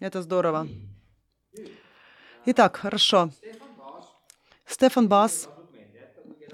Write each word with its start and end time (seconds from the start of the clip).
Это 0.00 0.22
здорово. 0.22 0.68
Итак, 2.46 2.76
хорошо. 2.76 3.30
Стефан 4.64 5.08
Бас, 5.08 5.48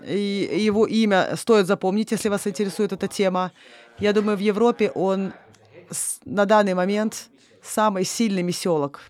и 0.07 0.61
его 0.65 0.87
имя 0.87 1.37
стоит 1.37 1.67
запомнить, 1.67 2.11
если 2.13 2.31
вас 2.31 2.47
интересует 2.47 2.93
эта 2.93 3.07
тема. 3.07 3.53
Я 3.99 4.13
думаю, 4.13 4.39
в 4.39 4.41
Европе 4.41 4.91
он 4.91 5.35
на 6.25 6.47
данный 6.47 6.75
момент 6.75 7.29
самый 7.63 8.05
сильный 8.05 8.43
миссиолог. 8.43 9.01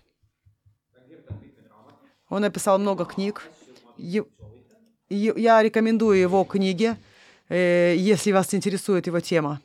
Он 2.27 2.41
написал 2.41 2.77
много 2.77 3.05
книг. 3.05 3.49
Я 3.97 5.63
рекомендую 5.63 6.19
его 6.19 6.43
книги, 6.43 6.97
э, 7.47 7.95
если 7.95 8.31
вас 8.31 8.53
интересует 8.53 9.07
его 9.07 9.19
тема. 9.21 9.61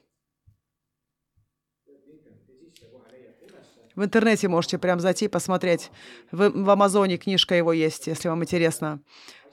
В 3.97 4.05
интернете 4.05 4.49
можете 4.49 4.79
прям 4.79 5.01
зайти 5.01 5.29
посмотреть. 5.29 5.91
В, 6.31 6.49
в 6.51 6.71
Амазоне 6.71 7.19
книжка 7.19 7.55
его 7.55 7.73
есть, 7.73 8.07
если 8.07 8.29
вам 8.29 8.43
интересно. 8.43 9.01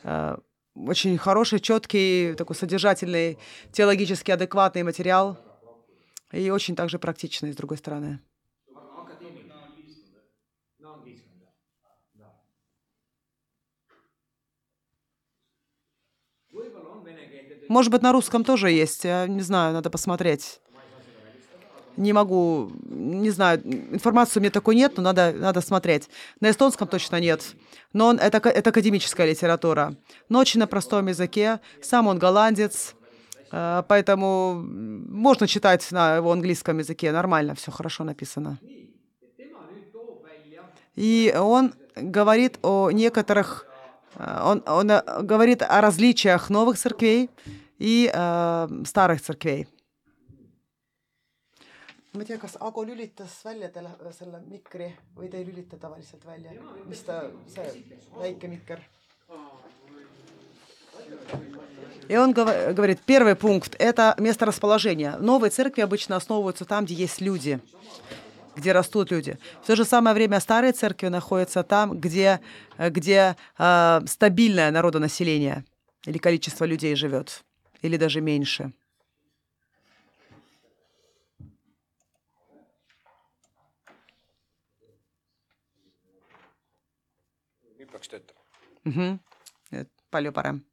Э, 0.04 0.38
очень 0.76 1.18
хороший, 1.18 1.60
четкий, 1.60 2.34
такой 2.38 2.56
содержательный, 2.56 3.38
теологически 3.72 4.32
адекватный 4.32 4.84
материал. 4.84 5.38
И 6.32 6.50
очень 6.50 6.76
также 6.76 7.00
практичный, 7.00 7.54
с 7.54 7.56
другой 7.56 7.78
стороны. 7.78 8.20
Может 17.70 17.92
быть, 17.92 18.02
на 18.02 18.14
русском 18.14 18.44
тоже 18.44 18.72
есть. 18.72 19.04
Я 19.04 19.28
не 19.28 19.42
знаю, 19.42 19.74
надо 19.74 19.90
посмотреть. 19.90 20.62
Не 21.98 22.14
могу, 22.14 22.72
не 22.86 23.30
знаю, 23.32 23.62
информации 23.66 24.40
у 24.40 24.42
меня 24.42 24.52
такой 24.52 24.76
нет, 24.76 24.94
но 24.98 25.04
надо, 25.04 25.34
надо 25.34 25.62
смотреть. 25.62 26.10
На 26.40 26.50
эстонском 26.50 26.88
точно 26.88 27.20
нет. 27.20 27.56
Но 27.94 28.08
он, 28.08 28.20
это, 28.20 28.38
это 28.50 28.70
академическая 28.70 29.28
литература. 29.28 29.96
Но 30.30 30.40
очень 30.40 30.60
на 30.60 30.68
простом 30.68 31.08
языке. 31.08 31.60
Сам 31.82 32.08
он 32.08 32.20
голландец. 32.20 32.96
Э, 33.52 33.84
поэтому 33.88 34.64
можно 34.64 35.48
читать 35.48 35.92
на 35.92 36.18
его 36.18 36.32
английском 36.32 36.78
языке. 36.78 37.12
Нормально, 37.12 37.56
все 37.56 37.72
хорошо 37.72 38.04
написано. 38.04 38.60
И 40.96 41.34
он 41.38 41.74
говорит 41.96 42.58
о 42.62 42.92
некоторых 42.92 43.68
Э, 44.18 44.42
он, 44.44 44.64
он 44.66 44.92
э, 44.92 45.22
говорит 45.22 45.62
о 45.62 45.82
различиях 45.82 46.50
новых 46.50 46.78
церквей 46.78 47.30
и 47.78 48.12
äh, 48.14 48.86
старых 48.86 49.22
церквей. 49.22 49.68
Ma 52.18 52.26
ei 52.26 52.28
tea, 52.28 52.38
kas 52.42 52.58
Ago 52.60 52.84
lülitas 52.84 53.38
välja 53.46 53.70
tele, 53.74 53.94
selle 54.18 54.42
mikri 54.50 54.92
või 55.16 55.30
ta 55.32 55.38
ei 55.40 55.46
lülita 55.48 55.78
tavaliselt 55.80 56.26
välja, 56.26 56.56
mis 56.90 57.04
ta, 57.06 57.24
see 57.54 57.84
väike 58.18 58.50
mikker. 58.52 58.82
И 62.10 62.18
он 62.18 62.34
говорит, 62.34 63.00
первый 63.06 63.36
пункт– 63.36 63.76
это 63.80 64.16
место 64.18 64.46
расположения. 64.46 65.18
Новые 65.18 65.52
церкви 65.52 65.82
обычно 65.82 66.16
основываются 66.16 66.66
там, 66.66 66.86
где 66.86 66.96
есть 66.96 67.22
люди 67.22 67.60
где 68.58 68.72
растут 68.72 69.12
люди. 69.12 69.38
В 69.62 69.68
то 69.68 69.76
же 69.76 69.86
самое 69.86 70.16
время 70.16 70.40
старые 70.40 70.74
церкви 70.74 71.10
находятся 71.10 71.62
там, 71.62 72.00
где, 72.00 72.40
где 72.80 73.36
э, 73.60 74.02
стабильное 74.08 74.72
народонаселение 74.72 75.64
или 76.06 76.18
количество 76.18 76.66
людей 76.66 76.96
живет, 76.96 77.44
или 77.84 77.98
даже 77.98 78.20
меньше. 78.20 78.72
Угу. 88.86 89.20
Palju 90.10 90.32
parem. 90.32 90.64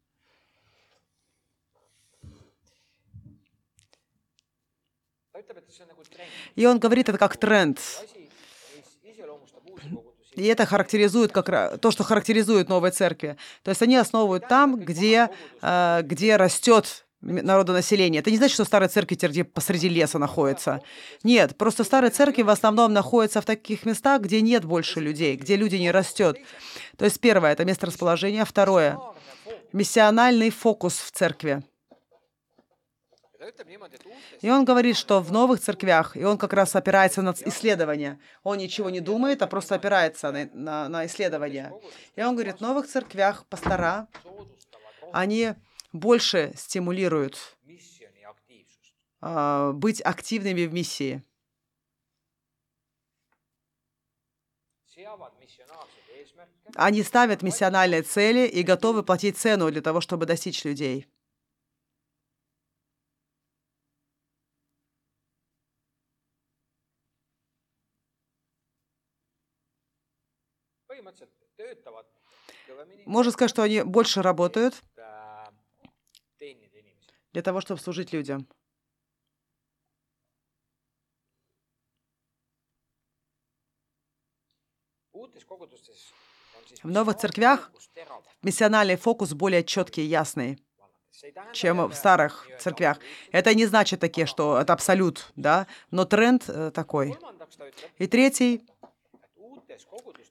И 6.55 6.67
он 6.67 6.79
говорит 6.79 7.09
это 7.09 7.19
как 7.19 7.37
тренд. 7.37 7.81
И 10.37 10.47
это 10.47 10.67
характеризует 10.67 11.33
как 11.33 11.79
то, 11.79 11.91
что 11.91 12.03
характеризует 12.03 12.69
новые 12.69 12.91
церкви. 12.91 13.37
То 13.63 13.71
есть 13.71 13.83
они 13.83 13.97
основывают 13.97 14.49
там, 14.49 14.77
где, 14.77 15.31
э, 15.63 16.01
где 16.03 16.37
растет 16.37 17.04
народонаселение. 17.25 18.21
Это 18.21 18.31
не 18.31 18.37
значит, 18.37 18.55
что 18.55 18.65
старые 18.65 18.89
церкви 18.89 19.15
теперь 19.15 19.45
посреди 19.45 19.89
леса 19.89 20.19
находятся. 20.19 20.83
Нет, 21.23 21.57
просто 21.57 21.85
старые 21.85 22.11
церкви 22.11 22.43
в 22.43 22.51
основном 22.51 22.93
находятся 22.93 23.41
в 23.41 23.45
таких 23.45 23.87
местах, 23.87 24.23
где 24.23 24.41
нет 24.41 24.65
больше 24.65 25.01
людей, 25.01 25.37
где 25.37 25.57
люди 25.57 25.77
не 25.77 25.91
растет. 25.91 26.37
То 26.97 27.05
есть 27.05 27.21
первое— 27.21 27.53
это 27.53 27.65
место 27.65 27.87
расположения. 27.87 28.45
Второе— 28.45 28.99
миссиональный 29.73 30.51
фокус 30.51 30.99
в 30.99 31.11
церкви. 31.11 31.63
И 34.41 34.51
он 34.51 34.65
говорит, 34.65 34.97
что 34.97 35.21
в 35.21 35.33
новых 35.33 35.61
церквях, 35.61 36.17
и 36.17 36.25
он 36.25 36.39
как 36.39 36.53
раз 36.53 36.75
опирается 36.77 37.21
на 37.23 37.35
исследования. 37.45 38.19
Он 38.43 38.59
ничего 38.59 38.89
не 38.91 39.01
думает, 39.01 39.43
а 39.43 39.47
просто 39.47 39.75
опирается 39.75 40.31
на, 40.31 40.49
на, 40.53 40.89
на 40.89 41.07
исследования. 41.07 41.73
И 42.17 42.23
он 42.23 42.35
говорит, 42.35 42.59
в 42.59 42.61
новых 42.61 42.87
церквях 42.87 43.45
пастора, 43.47 44.09
они 45.13 45.55
больше 45.95 46.53
стимулируют 46.57 47.57
э, 49.23 49.73
быть 49.73 50.03
активными 50.03 50.67
в 50.67 50.75
миссии. 50.75 51.23
Они 56.75 57.03
ставят 57.03 57.43
миссиональные 57.43 58.03
цели 58.03 58.49
и 58.49 58.63
готовы 58.65 59.05
платить 59.05 59.39
цену 59.39 59.71
для 59.71 59.81
того, 59.81 60.01
чтобы 60.01 60.27
достичь 60.27 60.65
людей. 60.65 61.07
Можно 73.07 73.31
сказать, 73.31 73.51
что 73.51 73.63
они 73.63 73.83
больше 73.83 74.23
работают 74.23 74.83
для 77.35 77.43
того, 77.43 77.61
чтобы 77.61 77.81
служить 77.81 78.13
людям. 78.13 78.47
В 86.83 86.91
новых 86.91 87.17
церквях 87.17 87.73
миссиональный 88.43 88.97
фокус 88.97 89.33
более 89.33 89.65
четкий 89.65 90.03
и 90.03 90.07
ясный, 90.07 90.59
чем 91.53 91.89
в 91.89 91.95
старых 91.95 92.47
церквях. 92.61 92.99
Это 93.33 93.55
не 93.55 93.67
значит 93.67 94.01
такие, 94.01 94.27
что 94.27 94.59
это 94.61 94.73
абсолют, 94.73 95.33
да, 95.35 95.67
но 95.91 96.05
тренд 96.05 96.45
э, 96.49 96.71
такой. 96.71 97.19
И 97.99 98.07
третий, 98.07 98.65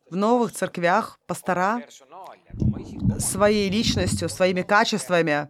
в 0.09 0.16
новых 0.16 0.53
церквях 0.53 1.19
пастора 1.25 1.81
своей 3.19 3.69
личностью, 3.69 4.30
своими 4.30 4.62
качествами, 4.62 5.50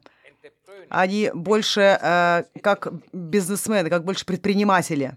они 0.90 1.32
больше 1.34 1.82
э, 1.82 2.44
как 2.62 2.92
бизнесмены, 3.14 3.90
как 3.90 4.04
больше 4.04 4.26
предприниматели. 4.26 5.16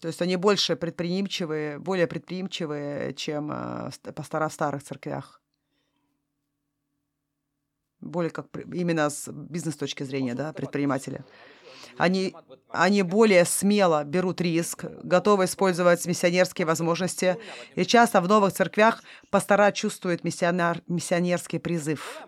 То 0.00 0.08
есть 0.08 0.20
они 0.20 0.36
больше 0.36 0.76
предприимчивые, 0.76 1.78
более 1.78 2.06
предприимчивые, 2.06 3.14
чем 3.14 3.50
э, 3.50 3.90
в 3.90 4.50
старых 4.50 4.82
церквях 4.82 5.40
более 8.04 8.30
как 8.30 8.46
именно 8.72 9.10
с 9.10 9.30
бизнес 9.30 9.76
точки 9.76 10.02
зрения, 10.02 10.34
да, 10.34 10.52
предпринимателя. 10.52 11.24
Они, 11.96 12.34
они 12.70 13.02
более 13.02 13.44
смело 13.44 14.04
берут 14.04 14.40
риск, 14.40 14.84
готовы 15.02 15.44
использовать 15.44 16.04
миссионерские 16.06 16.66
возможности. 16.66 17.36
И 17.76 17.84
часто 17.84 18.20
в 18.20 18.28
новых 18.28 18.52
церквях 18.52 19.02
пастора 19.30 19.70
чувствуют 19.70 20.24
миссионер, 20.24 20.82
миссионерский 20.88 21.60
призыв. 21.60 22.20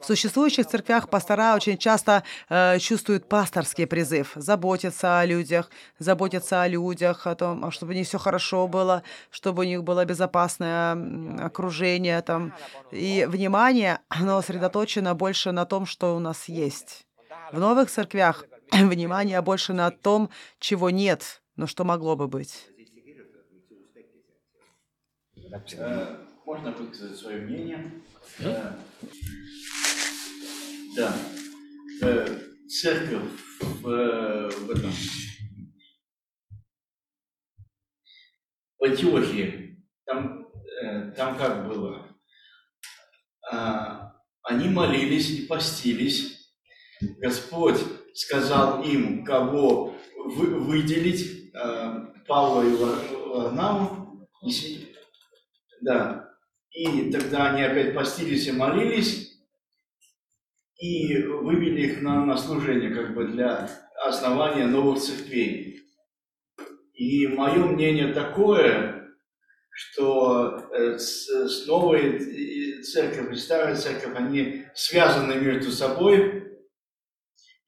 В 0.00 0.04
существующих 0.04 0.66
церквях 0.66 1.08
пастора 1.08 1.54
очень 1.54 1.78
часто 1.78 2.22
э, 2.48 2.78
чувствуют 2.78 3.28
пасторский 3.28 3.86
призыв, 3.86 4.32
заботиться 4.34 5.20
о 5.20 5.24
людях, 5.24 5.70
заботиться 5.98 6.62
о 6.62 6.68
людях, 6.68 7.26
о 7.26 7.34
том, 7.34 7.70
чтобы 7.70 7.92
у 7.92 7.96
них 7.96 8.06
все 8.06 8.18
хорошо 8.18 8.68
было, 8.68 9.02
чтобы 9.30 9.62
у 9.62 9.66
них 9.66 9.82
было 9.82 10.04
безопасное 10.04 10.96
окружение. 11.44 12.20
Там. 12.22 12.52
И 12.92 13.26
внимание, 13.28 14.00
оно 14.08 14.40
сосредоточено 14.40 15.14
больше 15.14 15.52
на 15.52 15.64
том, 15.64 15.86
что 15.86 16.16
у 16.16 16.18
нас 16.18 16.48
есть. 16.48 17.06
В 17.52 17.58
новых 17.58 17.90
церквях 17.90 18.44
внимание 18.72 19.40
больше 19.40 19.72
на 19.72 19.90
том, 19.90 20.30
чего 20.58 20.90
нет, 20.90 21.42
но 21.56 21.66
что 21.66 21.84
могло 21.84 22.16
бы 22.16 22.28
быть. 22.28 22.68
Можно 26.46 26.70
высказать 26.70 27.18
свое 27.18 27.40
мнение? 27.40 27.90
Э, 28.38 28.70
да. 30.94 31.16
Э, 32.02 32.38
церковь 32.68 33.32
в, 33.60 33.88
э, 33.88 34.48
в 34.50 34.70
этом 34.70 34.92
в 38.78 38.84
Антиохии, 38.84 39.84
там, 40.04 40.48
там 41.16 41.36
как 41.36 41.66
было? 41.66 42.16
А, 43.50 44.14
они 44.44 44.68
молились 44.68 45.30
и 45.30 45.46
постились. 45.46 46.54
Господь 47.18 47.80
сказал 48.14 48.84
им, 48.84 49.24
кого 49.24 49.96
вы, 50.14 50.60
выделить, 50.60 51.52
Павла 52.28 52.62
и 52.62 52.76
Варнаву, 52.76 54.28
да, 55.80 56.25
и 56.76 57.10
тогда 57.10 57.52
они 57.52 57.62
опять 57.62 57.94
постились 57.94 58.46
и 58.48 58.52
молились, 58.52 59.32
и 60.78 61.22
вывели 61.22 61.86
их 61.86 62.02
на, 62.02 62.26
на 62.26 62.36
служение 62.36 62.94
как 62.94 63.14
бы 63.14 63.28
для 63.28 63.70
основания 64.06 64.66
новых 64.66 65.00
церквей. 65.00 65.80
И 66.92 67.26
мое 67.28 67.64
мнение 67.64 68.12
такое, 68.12 69.08
что 69.70 70.68
э, 70.74 70.98
с, 70.98 71.26
с 71.26 71.66
новой 71.66 72.82
церковью 72.82 73.32
и 73.32 73.36
старой 73.36 73.76
церковью 73.76 74.18
они 74.18 74.64
связаны 74.74 75.36
между 75.36 75.72
собой, 75.72 76.60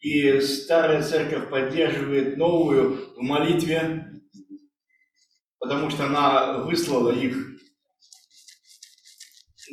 и 0.00 0.38
старая 0.42 1.02
церковь 1.02 1.48
поддерживает 1.48 2.36
новую 2.36 3.14
в 3.16 3.22
молитве, 3.22 4.20
потому 5.58 5.88
что 5.88 6.04
она 6.04 6.58
выслала 6.58 7.10
их 7.10 7.47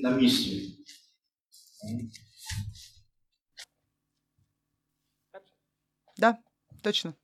на 0.05 0.11
миссию. 0.11 0.71
Да, 6.17 6.37
точно. 6.81 7.15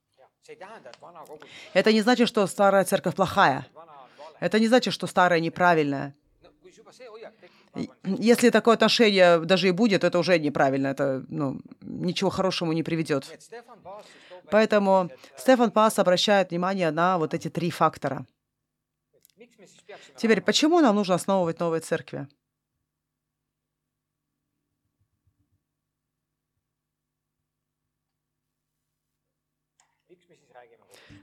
Это 1.74 1.94
не 1.94 2.02
значит, 2.02 2.28
что 2.28 2.48
старая 2.48 2.84
церковь 2.84 3.16
плохая. 3.16 3.68
Это 4.40 4.60
не 4.60 4.68
значит, 4.68 4.94
что 4.94 5.08
старая 5.08 5.40
неправильная. 5.40 6.16
Если 8.04 8.50
такое 8.50 8.74
отношение 8.74 9.40
даже 9.40 9.68
и 9.70 9.72
будет, 9.72 10.04
это 10.04 10.20
уже 10.20 10.40
неправильно. 10.40 10.88
Это 10.88 11.24
ну, 11.30 11.62
ничего 11.82 12.30
хорошему 12.30 12.74
не 12.74 12.84
приведет. 12.84 13.24
Поэтому 14.50 15.10
Стефан 15.38 15.72
Пас 15.72 16.00
обращает 16.00 16.50
внимание 16.50 16.92
на 16.92 17.18
вот 17.18 17.34
эти 17.34 17.50
три 17.50 17.70
фактора. 17.70 18.26
Теперь, 20.18 20.42
почему 20.42 20.82
нам 20.82 20.96
нужно 20.96 21.16
основывать 21.16 21.60
новые 21.60 21.82
церкви? 21.82 22.28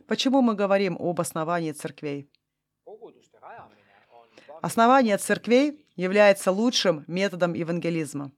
Почему 0.08 0.40
мы 0.40 0.54
говорим 0.54 0.96
об 0.98 1.20
основании 1.20 1.72
церквей? 1.72 2.30
Основание 4.62 5.18
церквей 5.18 5.86
является 5.96 6.50
лучшим 6.50 7.04
методом 7.06 7.52
евангелизма. 7.52 8.32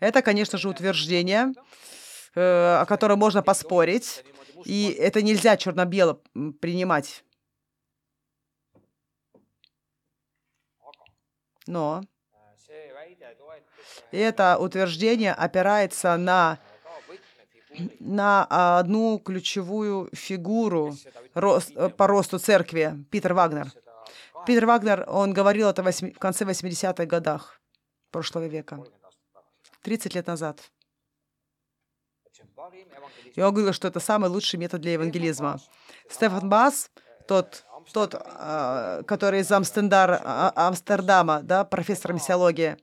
Это, 0.00 0.22
конечно 0.22 0.56
же, 0.58 0.70
утверждение, 0.70 1.52
э, 2.34 2.76
о 2.80 2.86
котором 2.86 3.18
можно 3.18 3.42
поспорить, 3.42 4.24
и 4.64 4.88
это 4.98 5.20
нельзя 5.20 5.58
черно-бело 5.58 6.14
принимать. 6.60 7.22
Но 11.66 12.02
это 14.10 14.56
утверждение 14.58 15.34
опирается 15.34 16.16
на 16.16 16.58
на 18.00 18.78
одну 18.78 19.18
ключевую 19.18 20.08
фигуру 20.12 20.96
э, 21.34 21.88
по 21.96 22.06
росту 22.06 22.38
церкви, 22.38 23.04
Питер 23.10 23.34
Вагнер. 23.34 23.72
Питер 24.46 24.66
Вагнер, 24.66 25.04
он 25.08 25.32
говорил 25.32 25.68
это 25.68 25.82
в 25.82 26.18
конце 26.18 26.44
80-х 26.44 27.04
годах 27.06 27.60
прошлого 28.10 28.46
века, 28.46 28.84
30 29.82 30.14
лет 30.14 30.26
назад. 30.26 30.70
И 33.34 33.40
он 33.40 33.52
говорил, 33.52 33.72
что 33.72 33.88
это 33.88 34.00
самый 34.00 34.30
лучший 34.30 34.58
метод 34.58 34.80
для 34.80 34.92
евангелизма. 34.92 35.60
Стефан 36.08 36.48
Бас, 36.48 36.90
тот, 37.28 37.64
тот 37.92 38.14
а, 38.14 39.02
который 39.02 39.40
из 39.40 39.52
Амстендар, 39.52 40.20
а, 40.24 40.52
Амстердама, 40.54 41.40
да, 41.42 41.64
профессор 41.64 42.12
миссиологии, 42.12 42.76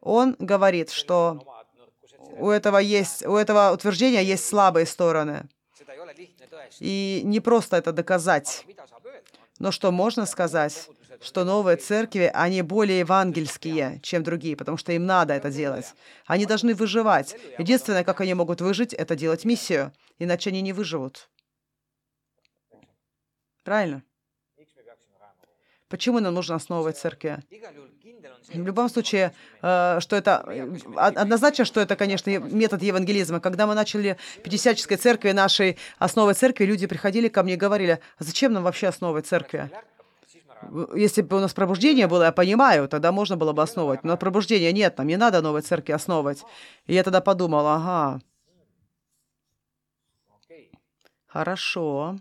он 0.00 0.36
говорит, 0.38 0.90
что 0.90 1.49
у 2.38 2.50
этого, 2.50 2.78
есть, 2.78 3.26
у 3.26 3.36
этого 3.36 3.72
утверждения 3.72 4.22
есть 4.22 4.46
слабые 4.46 4.86
стороны. 4.86 5.48
И 6.78 7.22
не 7.24 7.40
просто 7.40 7.76
это 7.76 7.92
доказать. 7.92 8.64
Но 9.58 9.72
что 9.72 9.90
можно 9.90 10.26
сказать? 10.26 10.88
Что 11.20 11.44
новые 11.44 11.76
церкви, 11.76 12.30
они 12.32 12.62
более 12.62 13.00
евангельские, 13.00 14.00
чем 14.02 14.22
другие, 14.22 14.56
потому 14.56 14.78
что 14.78 14.92
им 14.92 15.04
надо 15.04 15.34
это 15.34 15.50
делать. 15.50 15.94
Они 16.26 16.46
должны 16.46 16.74
выживать. 16.74 17.36
Единственное, 17.58 18.04
как 18.04 18.22
они 18.22 18.32
могут 18.32 18.62
выжить, 18.62 18.94
это 18.94 19.16
делать 19.16 19.44
миссию. 19.44 19.92
Иначе 20.18 20.48
они 20.50 20.62
не 20.62 20.72
выживут. 20.72 21.28
Правильно? 23.64 24.02
Почему 25.90 26.20
нам 26.20 26.34
нужно 26.34 26.54
основывать 26.54 26.96
церкви? 26.96 27.38
В 28.54 28.64
любом 28.64 28.88
случае, 28.88 29.32
э, 29.60 29.98
что 30.00 30.16
это 30.16 30.44
э, 30.46 30.68
однозначно, 30.96 31.64
что 31.64 31.80
это, 31.80 31.96
конечно, 31.96 32.30
метод 32.38 32.82
евангелизма. 32.82 33.40
Когда 33.40 33.66
мы 33.66 33.74
начали 33.74 34.16
пятидесятческой 34.42 34.96
церкви, 34.96 35.32
нашей 35.32 35.76
основой 35.98 36.34
церкви, 36.34 36.64
люди 36.64 36.86
приходили 36.86 37.28
ко 37.28 37.42
мне 37.42 37.54
и 37.54 37.56
говорили, 37.56 38.00
«А 38.18 38.24
зачем 38.24 38.52
нам 38.52 38.62
вообще 38.62 38.86
основывать 38.86 39.26
церкви? 39.26 39.70
Если 40.94 41.22
бы 41.22 41.38
у 41.38 41.40
нас 41.40 41.54
пробуждение 41.54 42.06
было, 42.06 42.24
я 42.24 42.32
понимаю, 42.32 42.88
тогда 42.88 43.12
можно 43.12 43.36
было 43.36 43.52
бы 43.52 43.62
основывать. 43.62 44.04
Но 44.04 44.16
пробуждения 44.16 44.72
нет, 44.72 44.98
нам 44.98 45.06
не 45.06 45.16
надо 45.16 45.40
новой 45.42 45.62
церкви 45.62 45.92
основывать. 45.92 46.44
И 46.86 46.94
я 46.94 47.02
тогда 47.02 47.20
подумал, 47.20 47.66
ага, 47.66 48.20
хорошо. 51.26 52.16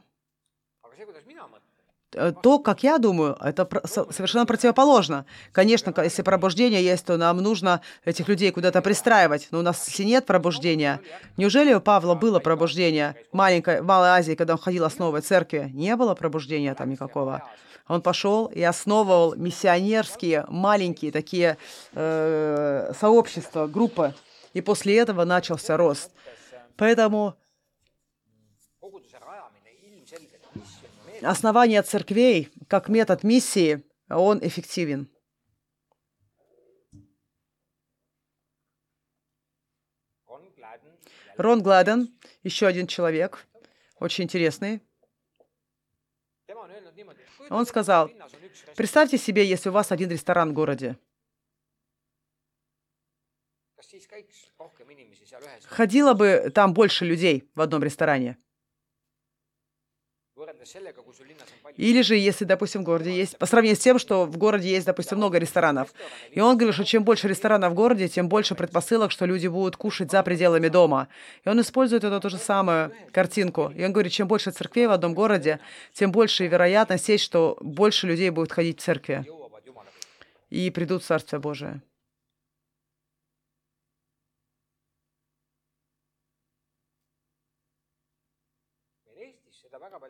Э, 2.14 2.34
то, 2.42 2.60
как 2.60 2.84
я 2.84 2.98
думаю, 2.98 3.38
это 3.40 3.68
совершенно 3.86 4.46
противоположно. 4.46 5.26
Конечно, 5.52 5.94
если 6.02 6.22
пробуждение 6.22 6.84
есть, 6.84 7.06
то 7.06 7.18
нам 7.18 7.38
нужно 7.38 7.82
этих 8.06 8.28
людей 8.28 8.52
куда-то 8.52 8.82
пристраивать. 8.82 9.48
Но 9.52 9.60
у 9.60 9.62
нас 9.62 10.00
нет 10.00 10.26
пробуждения, 10.26 11.02
неужели 11.38 11.74
у 11.74 11.82
Павла 11.82 12.16
было 12.16 12.40
пробуждение 12.40 13.16
маленькой, 13.32 13.82
в 13.82 13.86
Малой 13.86 14.10
Азии, 14.10 14.34
когда 14.34 14.54
он 14.54 14.60
ходил 14.60 14.86
основой 14.86 15.22
церкви? 15.22 15.70
Не 15.74 15.96
было 15.96 16.16
пробуждения 16.16 16.74
там 16.74 16.90
никакого. 16.90 17.44
Он 17.88 18.02
пошел 18.02 18.46
и 18.46 18.62
основывал 18.62 19.36
миссионерские 19.36 20.46
маленькие 20.48 21.12
такие 21.12 21.58
э, 21.94 22.94
сообщества, 23.00 23.68
группы. 23.68 24.14
И 24.54 24.62
после 24.62 24.98
этого 24.98 25.26
начался 25.26 25.78
рост. 25.78 26.12
Поэтому 26.76 27.36
основание 31.22 31.82
церквей 31.84 32.50
как 32.68 32.90
метод 32.90 33.24
миссии, 33.24 33.84
он 34.10 34.40
эффективен. 34.46 35.10
Рон 41.38 41.64
Гладен, 41.64 42.14
еще 42.44 42.68
один 42.68 42.86
человек, 42.86 43.48
очень 44.00 44.26
интересный. 44.26 44.82
Он 47.50 47.66
сказал, 47.66 48.12
представьте 48.76 49.18
себе, 49.18 49.46
если 49.46 49.70
у 49.70 49.72
вас 49.72 49.92
один 49.92 50.10
ресторан 50.10 50.52
в 50.52 50.54
городе. 50.54 50.98
Ходило 55.68 56.14
бы 56.14 56.52
там 56.54 56.74
больше 56.74 57.06
людей 57.06 57.50
в 57.56 57.62
одном 57.62 57.84
ресторане. 57.84 58.38
Или 61.78 62.02
же, 62.02 62.16
если, 62.16 62.46
допустим, 62.46 62.82
в 62.82 62.84
городе 62.84 63.16
есть, 63.16 63.38
по 63.38 63.46
сравнению 63.46 63.78
с 63.78 63.80
тем, 63.80 64.00
что 64.00 64.26
в 64.26 64.38
городе 64.38 64.70
есть, 64.70 64.86
допустим, 64.86 65.18
много 65.18 65.38
ресторанов. 65.38 65.94
И 66.32 66.40
он 66.40 66.58
говорит, 66.58 66.76
что 66.76 66.86
чем 66.86 67.04
больше 67.04 67.28
ресторанов 67.28 67.72
в 67.72 67.76
городе, 67.76 68.08
тем 68.08 68.28
больше 68.28 68.56
предпосылок, 68.56 69.12
что 69.12 69.26
люди 69.26 69.48
будут 69.48 69.78
кушать 69.78 70.12
за 70.12 70.22
пределами 70.24 70.68
дома. 70.68 71.08
И 71.46 71.50
он 71.50 71.62
использует 71.62 72.04
эту 72.04 72.20
ту 72.20 72.30
же 72.30 72.38
самую 72.38 72.92
картинку. 73.12 73.72
И 73.76 73.84
он 73.84 73.94
говорит, 73.94 74.12
чем 74.12 74.28
больше 74.28 74.52
церквей 74.52 74.88
в 74.88 74.92
одном 74.92 75.14
городе, 75.14 75.60
тем 75.94 76.12
больше 76.12 76.48
вероятность 76.48 77.10
есть, 77.10 77.24
что 77.24 77.58
больше 77.62 78.08
людей 78.08 78.30
будет 78.30 78.52
ходить 78.52 78.80
в 78.80 78.84
церкви 78.84 79.26
и 80.50 80.70
придут 80.72 81.04
в 81.04 81.06
Царствие 81.06 81.40
Божие. 81.40 81.82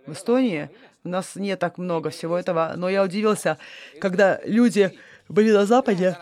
В 0.09 0.13
Эстонии 0.13 0.69
у 1.03 1.09
нас 1.09 1.35
не 1.35 1.55
так 1.55 1.77
много 1.77 2.09
всего 2.09 2.37
этого, 2.37 2.73
но 2.75 2.89
я 2.89 3.03
удивился, 3.03 3.59
когда 4.01 4.41
люди 4.43 4.97
были 5.27 5.51
на 5.51 5.67
Западе, 5.67 6.17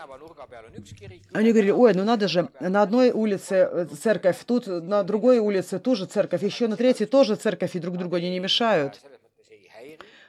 они 1.32 1.52
говорили, 1.52 1.70
ой, 1.70 1.94
ну 1.94 2.04
надо 2.04 2.28
же, 2.28 2.50
на 2.60 2.82
одной 2.82 3.10
улице 3.10 3.54
э, 3.54 3.86
церковь, 3.86 4.36
тут 4.44 4.66
на 4.66 5.02
другой 5.02 5.38
улице 5.38 5.78
тоже 5.78 6.04
церковь, 6.04 6.42
еще 6.42 6.68
на 6.68 6.76
третьей 6.76 7.06
тоже 7.06 7.36
церковь, 7.36 7.74
и 7.74 7.78
друг 7.78 7.96
другу 7.96 8.16
они 8.16 8.30
не 8.30 8.40
мешают. 8.40 9.00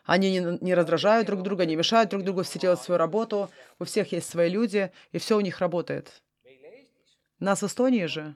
Они 0.06 0.32
не, 0.32 0.58
не 0.62 0.74
раздражают 0.74 1.28
друг 1.28 1.44
друга, 1.44 1.66
не 1.66 1.76
мешают 1.76 2.10
друг 2.10 2.24
другу, 2.24 2.44
все 2.44 2.60
делают 2.60 2.82
свою 2.82 2.98
работу, 2.98 3.50
у 3.78 3.84
всех 3.84 4.12
есть 4.14 4.30
свои 4.30 4.50
люди, 4.50 4.92
и 5.12 5.20
все 5.20 5.38
у 5.38 5.42
них 5.42 5.60
работает. 5.60 6.22
Нас 7.40 7.62
в 7.62 7.66
Эстонии 7.66 8.06
же 8.06 8.36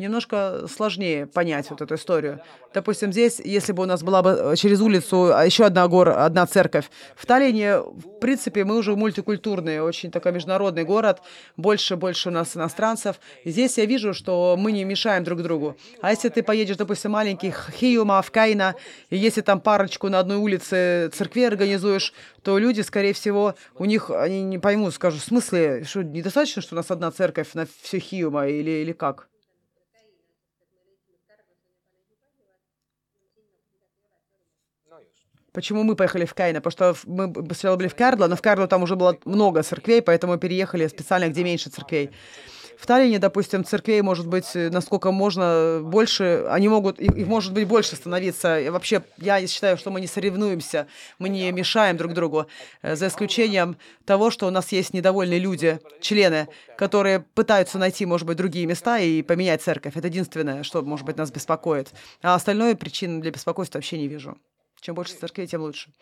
немножко 0.00 0.66
сложнее 0.68 1.26
понять 1.26 1.70
вот 1.70 1.80
эту 1.80 1.94
историю. 1.94 2.40
Допустим, 2.72 3.12
здесь, 3.12 3.40
если 3.40 3.72
бы 3.72 3.82
у 3.82 3.86
нас 3.86 4.02
была 4.02 4.22
бы 4.22 4.30
э, 4.30 4.56
через 4.56 4.80
улицу 4.80 5.32
а, 5.34 5.44
еще 5.44 5.64
одна 5.64 5.86
гора, 5.88 6.24
одна 6.24 6.46
церковь, 6.46 6.90
в 7.16 7.26
Таллине, 7.26 7.78
в 7.78 8.20
принципе, 8.20 8.64
мы 8.64 8.76
уже 8.76 8.96
мультикультурный, 8.96 9.80
очень 9.80 10.10
такой 10.10 10.32
международный 10.32 10.84
город, 10.84 11.20
больше, 11.56 11.96
больше 11.96 12.28
у 12.28 12.32
нас 12.32 12.56
иностранцев. 12.56 13.20
Здесь 13.44 13.78
я 13.78 13.86
вижу, 13.86 14.14
что 14.14 14.56
мы 14.58 14.72
не 14.72 14.84
мешаем 14.84 15.24
друг 15.24 15.42
другу. 15.42 15.76
А 16.00 16.10
если 16.10 16.28
ты 16.28 16.42
поедешь, 16.42 16.76
допустим, 16.76 17.12
маленький 17.12 17.52
Хиюма, 17.76 18.22
в 18.22 18.30
Кайна, 18.30 18.74
и 19.10 19.16
если 19.16 19.40
там 19.40 19.60
парочку 19.60 20.08
на 20.08 20.20
одной 20.20 20.36
улице 20.36 21.10
церкви 21.12 21.42
организуешь, 21.42 22.12
то 22.42 22.58
люди, 22.58 22.82
скорее 22.82 23.12
всего, 23.12 23.54
у 23.76 23.84
них, 23.84 24.10
они 24.10 24.42
не 24.42 24.58
поймут, 24.58 24.94
скажут, 24.94 25.22
в 25.22 25.24
смысле, 25.24 25.84
что 25.84 26.02
недостаточно, 26.02 26.62
что 26.62 26.74
у 26.74 26.76
нас 26.76 26.90
одна 26.90 27.10
церковь 27.10 27.54
на 27.54 27.66
все 27.82 27.98
Хиюма 27.98 28.46
или, 28.46 28.70
или 28.70 28.92
как? 28.92 29.29
Почему 35.52 35.82
мы 35.82 35.96
поехали 35.96 36.24
в 36.24 36.34
Кайна? 36.34 36.60
Потому 36.60 36.94
что 36.94 37.08
мы 37.08 37.32
сначала 37.54 37.76
были 37.76 37.88
в 37.88 37.94
Карло, 37.94 38.26
но 38.26 38.36
в 38.36 38.42
Карло 38.42 38.66
там 38.66 38.82
уже 38.82 38.96
было 38.96 39.18
много 39.24 39.62
церквей, 39.62 40.02
поэтому 40.02 40.38
переехали 40.38 40.86
специально, 40.86 41.28
где 41.28 41.42
меньше 41.42 41.70
церквей. 41.70 42.10
В 42.80 42.86
Таллине, 42.86 43.18
допустим, 43.18 43.62
церквей 43.62 44.00
может 44.00 44.26
быть 44.26 44.56
э, 44.56 44.70
насколько 44.70 45.10
можно 45.10 45.80
больше, 45.84 46.46
они 46.48 46.66
могут, 46.68 46.98
их 46.98 47.26
может 47.26 47.52
быть 47.52 47.68
больше 47.68 47.94
становиться. 47.94 48.58
И 48.58 48.70
вообще, 48.70 49.02
я 49.18 49.46
считаю, 49.46 49.76
что 49.76 49.90
мы 49.90 50.00
не 50.00 50.06
соревнуемся, 50.06 50.86
мы 51.18 51.28
не 51.28 51.52
мешаем 51.52 51.98
друг 51.98 52.14
другу, 52.14 52.46
э, 52.80 52.96
за 52.96 53.08
исключением 53.08 53.76
того, 54.06 54.30
что 54.30 54.46
у 54.46 54.50
нас 54.50 54.72
есть 54.72 54.94
недовольные 54.94 55.38
люди, 55.38 55.78
члены, 56.00 56.48
которые 56.78 57.20
пытаются 57.20 57.76
найти, 57.76 58.06
может 58.06 58.26
быть, 58.26 58.38
другие 58.38 58.64
места 58.64 58.98
и 58.98 59.20
поменять 59.20 59.60
церковь. 59.60 59.98
Это 59.98 60.06
единственное, 60.06 60.62
что, 60.62 60.80
может 60.80 61.04
быть, 61.04 61.18
нас 61.18 61.30
беспокоит. 61.30 61.92
А 62.22 62.34
остальное 62.34 62.74
причин 62.76 63.20
для 63.20 63.30
беспокойства 63.30 63.76
вообще 63.76 63.98
не 63.98 64.08
вижу. 64.08 64.38
Чем 64.80 64.94
больше 64.94 65.14
церквей, 65.14 65.46
тем 65.46 65.62
лучше. 65.62 65.92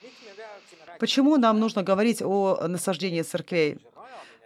Почему 0.99 1.37
нам 1.37 1.61
нужно 1.61 1.82
говорить 1.82 2.23
о 2.23 2.66
насаждении 2.68 3.23
церквей? 3.23 3.78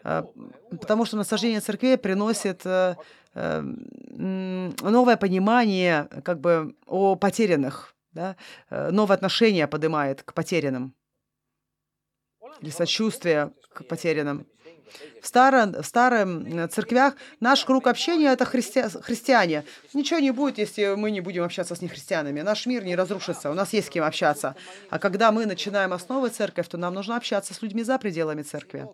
А, 0.05 0.27
потому 0.71 1.05
что 1.05 1.17
насаждение 1.17 1.61
церквей 1.61 1.97
приносит 1.97 2.67
э, 2.67 2.97
э, 3.35 3.61
новое 3.61 5.17
понимание 5.17 6.09
как 6.25 6.41
бы 6.41 6.75
о 6.87 7.15
потерянных, 7.15 7.95
да? 8.13 8.37
Э, 8.71 8.91
новое 8.91 9.17
отношение 9.17 9.69
поднимает 9.69 10.23
к 10.23 10.35
потерянным 10.35 10.95
или 12.61 12.71
сочувствие 12.71 13.53
к 13.73 13.85
потерянным. 13.85 14.47
В, 15.23 15.27
старом, 15.27 15.73
в 15.73 15.87
старом 15.87 16.69
церквях 16.71 17.15
наш 17.41 17.65
круг 17.65 17.87
общения— 17.87 18.33
это 18.33 18.45
христи... 18.45 18.83
христиане. 19.03 19.65
Ничего 19.95 20.21
не 20.21 20.31
будет, 20.31 20.59
если 20.59 20.95
мы 20.95 21.11
не 21.11 21.21
будем 21.21 21.45
общаться 21.45 21.75
с 21.75 21.81
нехристианами. 21.83 22.41
Наш 22.41 22.67
мир 22.67 22.85
не 22.85 22.97
разрушится, 22.97 23.51
у 23.51 23.55
нас 23.55 23.73
есть 23.73 23.89
с 23.89 23.91
кем 23.91 24.05
общаться. 24.05 24.55
А 24.91 24.99
когда 24.99 25.33
мы 25.33 25.47
начинаем 25.47 25.93
основывать 25.93 26.35
церковь, 26.35 26.69
то 26.69 26.77
нам 26.79 26.95
нужно 26.95 27.17
общаться 27.17 27.55
с 27.55 27.63
людьми 27.63 27.83
за 27.83 27.99
пределами 27.99 28.43
церкви. 28.43 28.89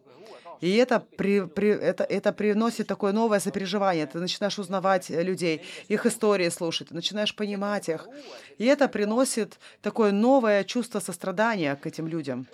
И 0.60 0.74
это, 0.76 1.00
при, 1.16 1.46
при, 1.46 1.68
это, 1.68 2.04
это 2.04 2.32
приносит 2.32 2.86
такое 2.86 3.12
новое 3.12 3.40
сопереживание. 3.40 4.06
Ты 4.06 4.18
начинаешь 4.18 4.58
узнавать 4.58 5.08
людей, 5.10 5.62
их 5.88 6.06
истории 6.06 6.48
слушать, 6.48 6.90
начинаешь 6.90 7.34
понимать 7.34 7.88
их. 7.88 8.08
И 8.58 8.64
это 8.64 8.88
приносит 8.88 9.58
такое 9.82 10.10
новое 10.10 10.64
чувство 10.64 11.00
сострадания 11.00 11.76
к 11.76 11.86
этим 11.86 12.08
людям. 12.08 12.46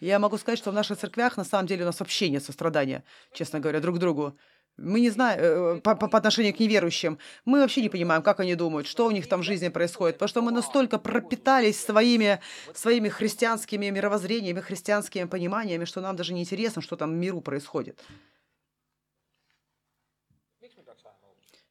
Я 0.00 0.18
могу 0.18 0.36
сказать, 0.38 0.58
что 0.58 0.70
в 0.70 0.74
наших 0.74 0.98
церквях 0.98 1.36
на 1.36 1.44
самом 1.44 1.66
деле 1.66 1.82
у 1.82 1.86
нас 1.86 2.00
вообще 2.00 2.28
нет 2.28 2.44
сострадания, 2.44 3.02
честно 3.32 3.60
говоря, 3.60 3.80
друг 3.80 3.96
к 3.96 3.98
другу. 3.98 4.36
Мы 4.76 5.00
не 5.00 5.08
знаем, 5.08 5.40
э, 5.40 5.80
по, 5.80 5.94
по 5.94 6.18
отношению 6.18 6.54
к 6.54 6.60
неверующим, 6.60 7.18
мы 7.46 7.60
вообще 7.60 7.80
не 7.80 7.88
понимаем, 7.88 8.22
как 8.22 8.40
они 8.40 8.54
думают, 8.54 8.86
что 8.86 9.06
у 9.06 9.10
них 9.10 9.26
там 9.26 9.40
в 9.40 9.42
жизни 9.42 9.68
происходит, 9.68 10.16
потому 10.16 10.28
что 10.28 10.42
мы 10.42 10.52
настолько 10.52 10.98
пропитались 10.98 11.80
своими, 11.80 12.40
своими 12.74 13.08
христианскими 13.08 13.86
мировоззрениями, 13.86 14.60
христианскими 14.60 15.24
пониманиями, 15.24 15.86
что 15.86 16.02
нам 16.02 16.14
даже 16.14 16.34
не 16.34 16.42
интересно, 16.42 16.82
что 16.82 16.96
там 16.96 17.12
в 17.12 17.14
миру 17.14 17.40
происходит. 17.40 18.04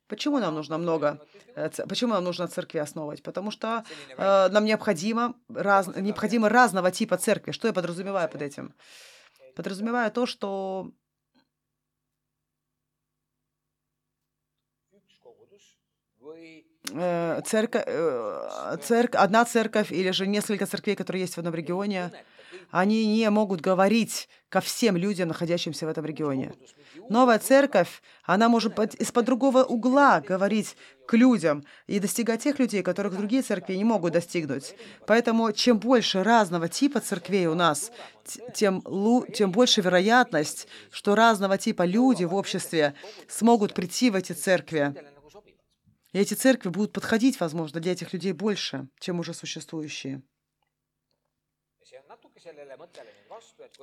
Почему 0.07 0.39
нам 0.39 0.53
нужно 0.53 0.77
много, 0.77 1.19
э, 1.55 1.69
почему 1.89 2.13
нам 2.13 2.23
нужно 2.23 2.47
церкви 2.47 2.77
основывать? 2.77 3.23
Потому 3.23 3.49
что 3.51 3.83
э, 4.17 4.49
нам 4.49 4.65
необходимо, 4.65 5.33
раз, 5.49 5.87
необходимо 5.87 6.47
разного 6.49 6.91
типа 6.91 7.17
церкви. 7.17 7.51
Что 7.51 7.67
я 7.67 7.73
подразумеваю 7.73 8.29
под 8.29 8.41
этим? 8.41 8.73
Подразумеваю 9.55 10.11
то, 10.11 10.27
что 10.27 10.91
э, 16.93 17.41
церковь, 17.45 17.83
э, 17.87 19.07
одна 19.13 19.45
церковь 19.45 19.91
или 19.91 20.11
же 20.11 20.27
несколько 20.27 20.67
церквей, 20.67 20.95
которые 20.95 21.21
есть 21.21 21.33
в 21.33 21.39
одном 21.39 21.55
регионе, 21.55 22.11
они 22.69 23.07
не 23.07 23.29
могут 23.29 23.61
говорить 23.61 24.29
ко 24.49 24.61
всем 24.61 24.97
людям, 24.97 25.29
находящимся 25.29 25.85
в 25.85 25.89
этом 25.89 26.05
регионе. 26.05 26.53
Новая 27.09 27.39
церковь, 27.39 28.01
она 28.23 28.49
может 28.49 28.77
из-под 28.95 29.25
другого 29.25 29.63
угла 29.63 30.21
говорить 30.21 30.75
к 31.07 31.13
людям 31.15 31.63
и 31.87 31.99
достигать 31.99 32.43
тех 32.43 32.57
людей, 32.57 32.81
которых 32.81 33.15
другие 33.15 33.41
церкви 33.41 33.75
не 33.75 33.83
могут 33.83 34.13
достигнуть. 34.13 34.75
Поэтому 35.05 35.51
чем 35.51 35.79
больше 35.79 36.23
разного 36.23 36.67
типа 36.67 36.99
церквей 36.99 37.47
у 37.47 37.53
нас, 37.53 37.91
тем, 38.53 38.83
тем 39.33 39.51
больше 39.51 39.81
вероятность, 39.81 40.67
что 40.91 41.15
разного 41.15 41.57
типа 41.57 41.83
люди 41.83 42.23
в 42.23 42.33
обществе 42.33 42.95
смогут 43.27 43.73
прийти 43.73 44.09
в 44.09 44.15
эти 44.15 44.33
церкви. 44.33 44.95
И 46.11 46.17
эти 46.17 46.33
церкви 46.33 46.69
будут 46.69 46.93
подходить, 46.93 47.39
возможно, 47.39 47.79
для 47.79 47.91
этих 47.91 48.13
людей 48.13 48.31
больше, 48.31 48.87
чем 48.99 49.19
уже 49.19 49.33
существующие. 49.33 50.23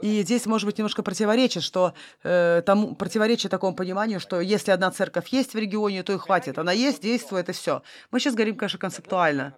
И 0.02 0.23
здесь, 0.23 0.47
может 0.47 0.66
быть, 0.66 0.78
немножко 0.78 1.02
противоречит, 1.02 1.62
что 1.62 1.94
э, 2.23 2.62
тому, 2.64 2.94
противоречит 2.94 3.50
такому 3.50 3.75
пониманию, 3.75 4.21
что 4.21 4.40
если 4.40 4.71
одна 4.71 4.90
церковь 4.90 5.28
есть 5.28 5.54
в 5.54 5.59
регионе, 5.59 6.02
то 6.02 6.12
и 6.12 6.18
хватит. 6.18 6.59
Она 6.59 6.73
есть, 6.73 7.02
действует, 7.02 7.49
и 7.49 7.52
все. 7.52 7.82
Мы 8.11 8.21
сейчас 8.21 8.35
говорим, 8.35 8.56
конечно, 8.56 8.78
концептуально. 8.78 9.54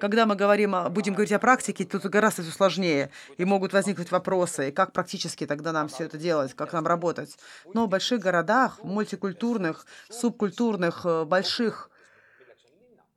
Когда 0.00 0.26
мы 0.26 0.36
говорим, 0.36 0.76
будем 0.90 1.14
говорить 1.14 1.32
о 1.32 1.38
практике, 1.38 1.84
тут 1.84 2.04
гораздо 2.04 2.42
все 2.42 2.52
сложнее, 2.52 3.10
и 3.36 3.44
могут 3.44 3.72
возникнуть 3.72 4.10
вопросы, 4.10 4.68
и 4.68 4.72
как 4.72 4.92
практически 4.92 5.46
тогда 5.46 5.72
нам 5.72 5.88
все 5.88 6.04
это 6.04 6.18
делать, 6.18 6.54
как 6.54 6.72
нам 6.72 6.86
работать. 6.86 7.36
Но 7.74 7.86
в 7.86 7.88
больших 7.88 8.20
городах, 8.20 8.82
мультикультурных, 8.82 9.86
субкультурных, 10.08 11.04
э, 11.04 11.24
больших 11.24 11.90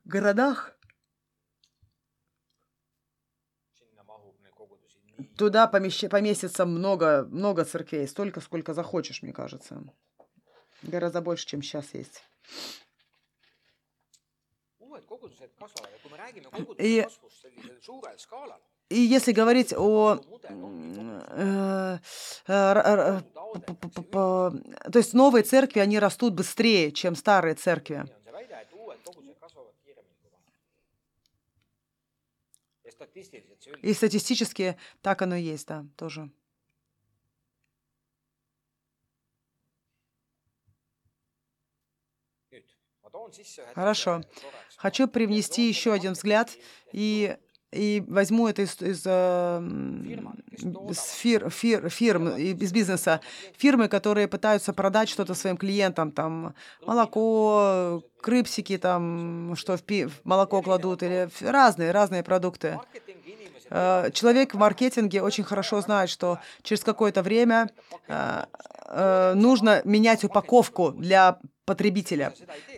городах 0.06 0.74
Туда 5.38 5.68
помещ... 5.68 6.10
поместится 6.10 6.66
много, 6.66 7.28
много 7.30 7.66
церквей, 7.66 8.08
столько, 8.08 8.42
сколько 8.42 8.74
захочешь, 8.74 9.22
мне 9.22 9.34
кажется. 9.34 9.84
Гораздо 10.84 11.22
больше, 11.22 11.46
чем 11.46 11.62
сейчас 11.62 11.94
есть. 11.94 12.24
И, 16.78 17.06
и 18.90 19.00
если 19.00 19.32
говорить 19.32 19.74
о... 19.74 20.20
Э, 21.34 21.98
э, 22.48 23.22
то 23.48 24.52
есть 24.96 25.14
новые 25.14 25.44
церкви, 25.44 25.80
они 25.80 26.00
растут 26.00 26.34
быстрее, 26.34 26.92
чем 26.92 27.16
старые 27.16 27.56
церкви. 27.56 28.06
И 33.82 33.94
статистически 33.94 34.78
так 35.02 35.22
оно 35.22 35.36
и 35.36 35.42
есть, 35.42 35.68
да, 35.68 35.86
тоже. 35.96 36.30
Хорошо. 43.74 44.22
Хочу 44.78 45.08
привнести 45.08 45.68
еще 45.68 45.94
один 45.94 46.14
взгляд 46.14 46.58
и 46.92 47.38
и 47.72 48.04
возьму 48.08 48.48
это 48.48 48.64
из, 48.64 48.82
из, 48.82 49.04
э, 49.06 49.62
из 50.90 51.12
фир, 51.12 51.50
фир, 51.50 51.90
фирм, 51.90 52.30
из 52.36 52.72
бизнеса. 52.72 53.22
Фирмы, 53.58 53.88
которые 53.88 54.28
пытаются 54.28 54.74
продать 54.74 55.10
что-то 55.10 55.34
своим 55.34 55.58
клиентам, 55.58 56.12
там 56.12 56.54
молоко, 56.86 58.04
крыпсики, 58.22 58.78
там, 58.78 59.56
что 59.56 59.78
в, 59.78 59.84
пи, 59.84 60.06
в 60.06 60.26
молоко 60.26 60.62
кладут, 60.62 61.02
или 61.04 61.30
разные, 61.42 61.92
разные 61.92 62.24
продукты. 62.24 62.80
Э, 63.72 64.12
человек 64.14 64.54
в 64.54 64.58
маркетинге 64.58 65.22
очень 65.22 65.46
хорошо 65.46 65.82
знает, 65.82 66.10
что 66.10 66.40
через 66.62 66.84
какое-то 66.84 67.24
время 67.24 67.70
э, 68.08 68.44
э, 68.88 69.34
нужно 69.34 69.82
менять 69.86 70.24
упаковку 70.26 70.92
для 70.92 71.40
потребителя. 71.66 72.34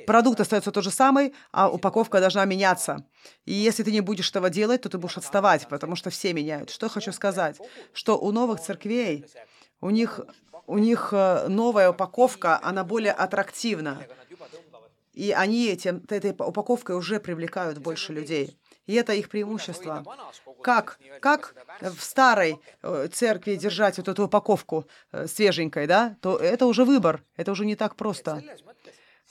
Продукт 0.05 0.39
остается 0.39 0.71
тот 0.71 0.83
же 0.83 0.91
самый, 0.91 1.33
а 1.51 1.69
упаковка 1.69 2.19
должна 2.19 2.45
меняться. 2.45 3.03
И 3.45 3.53
если 3.53 3.81
ты 3.81 3.91
не 3.91 4.01
будешь 4.01 4.29
этого 4.29 4.51
делать, 4.51 4.81
то 4.83 4.89
ты 4.89 4.99
будешь 4.99 5.17
отставать, 5.17 5.67
потому 5.67 5.95
что 5.95 6.11
все 6.11 6.31
меняют. 6.31 6.69
Что 6.69 6.89
хочу 6.89 7.11
сказать? 7.11 7.59
Что 7.93 8.19
у 8.19 8.31
новых 8.31 8.59
церквей, 8.61 9.25
у 9.81 9.89
них, 9.89 10.19
у 10.67 10.77
них 10.77 11.11
новая 11.11 11.89
упаковка, 11.89 12.59
она 12.61 12.83
более 12.83 13.13
аттрактивна. 13.13 14.05
И 15.13 15.31
они 15.31 15.67
этим, 15.67 16.03
этой 16.09 16.31
упаковкой 16.31 16.95
уже 16.95 17.19
привлекают 17.19 17.79
больше 17.79 18.13
людей. 18.13 18.59
И 18.85 18.95
это 18.95 19.13
их 19.13 19.29
преимущество. 19.29 20.03
Как, 20.61 20.99
как 21.21 21.55
в 21.79 22.01
старой 22.01 22.59
э, 22.81 23.07
церкви 23.11 23.55
держать 23.55 23.97
вот 23.97 24.07
эту 24.07 24.25
упаковку 24.25 24.85
э, 25.11 25.27
свеженькой, 25.27 25.87
да, 25.87 26.15
то 26.21 26.35
это 26.37 26.65
уже 26.65 26.83
выбор, 26.83 27.23
это 27.37 27.51
уже 27.51 27.65
не 27.65 27.75
так 27.75 27.95
просто. 27.95 28.43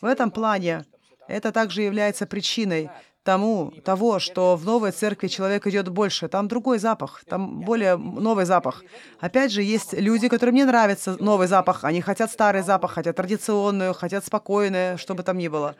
В 0.00 0.06
этом 0.06 0.30
плане 0.30 0.84
это 1.28 1.52
также 1.52 1.82
является 1.82 2.26
причиной 2.26 2.90
тому, 3.22 3.72
того, 3.84 4.18
что 4.18 4.56
в 4.56 4.64
новой 4.64 4.90
церкви 4.90 5.28
человек 5.28 5.66
идет 5.66 5.88
больше. 5.88 6.28
Там 6.28 6.48
другой 6.48 6.78
запах, 6.78 7.22
там 7.28 7.60
более 7.60 7.96
новый 7.96 8.44
запах. 8.44 8.82
Опять 9.20 9.52
же, 9.52 9.62
есть 9.62 9.92
люди, 9.92 10.28
которым 10.28 10.54
не 10.54 10.64
нравится 10.64 11.16
новый 11.20 11.46
запах. 11.46 11.84
Они 11.84 12.00
хотят 12.00 12.30
старый 12.30 12.62
запах, 12.62 12.92
хотят 12.92 13.16
традиционную, 13.16 13.94
хотят 13.94 14.24
спокойное, 14.24 14.96
что 14.96 15.14
бы 15.14 15.22
там 15.22 15.38
ни 15.38 15.48
было. 15.48 15.76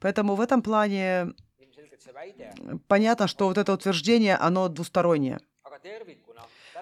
Поэтому 0.00 0.34
в 0.34 0.40
этом 0.40 0.62
плане 0.62 1.34
понятно, 2.88 3.26
что 3.26 3.46
вот 3.46 3.58
это 3.58 3.72
утверждение, 3.72 4.36
оно 4.36 4.68
двустороннее. 4.68 5.40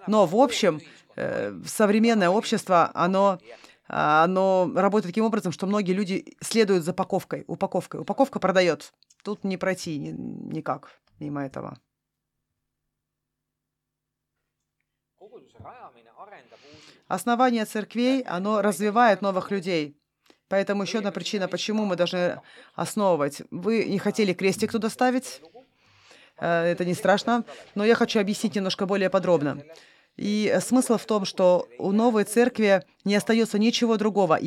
Но 0.07 0.27
в 0.27 0.37
общем, 0.37 0.81
э, 1.17 1.53
современное 1.67 2.29
общество, 2.29 2.91
оно, 2.95 3.39
оно 3.87 4.71
работает 4.75 5.13
таким 5.13 5.25
образом, 5.25 5.53
что 5.53 5.67
многие 5.67 5.93
люди 5.93 6.37
следуют 6.41 6.85
за 6.85 6.93
упаковкой. 6.93 7.45
Упаковкой. 7.47 8.01
Упаковка 8.01 8.41
продает. 8.41 8.93
Тут 9.23 9.45
не 9.45 9.57
пройти 9.57 9.99
ни, 9.99 10.11
никак 10.11 11.01
мимо 11.21 11.45
этого. 11.45 11.79
Основание 17.09 17.65
церквей, 17.67 18.23
оно 18.23 18.63
развивает 18.63 19.23
новых 19.23 19.51
людей. 19.51 20.02
Поэтому 20.53 20.83
еще 20.83 20.99
одна 20.99 21.13
причина, 21.13 21.49
почему 21.49 21.87
мы 21.87 21.97
должны 21.97 22.39
основывать. 22.75 23.41
Вы 23.51 23.85
не 23.85 23.99
хотели 23.99 24.35
крестик 24.35 24.71
туда 24.71 24.91
ставить? 24.91 25.41
Э, 26.39 26.65
это 26.65 26.85
не 26.85 26.93
страшно, 26.93 27.45
но 27.75 27.87
я 27.87 27.95
хочу 27.95 28.21
объяснить 28.21 28.55
немножко 28.55 28.85
более 28.85 29.09
подробно. 29.09 29.63
И 30.19 30.55
смысл 30.61 30.99
в 30.99 31.07
том, 31.07 31.25
что 31.25 31.67
у 31.79 31.91
новой 31.93 32.25
церкви 32.25 32.83
не 33.07 33.15
остается 33.15 33.59
ничего 33.59 33.97
другого. 33.97 34.39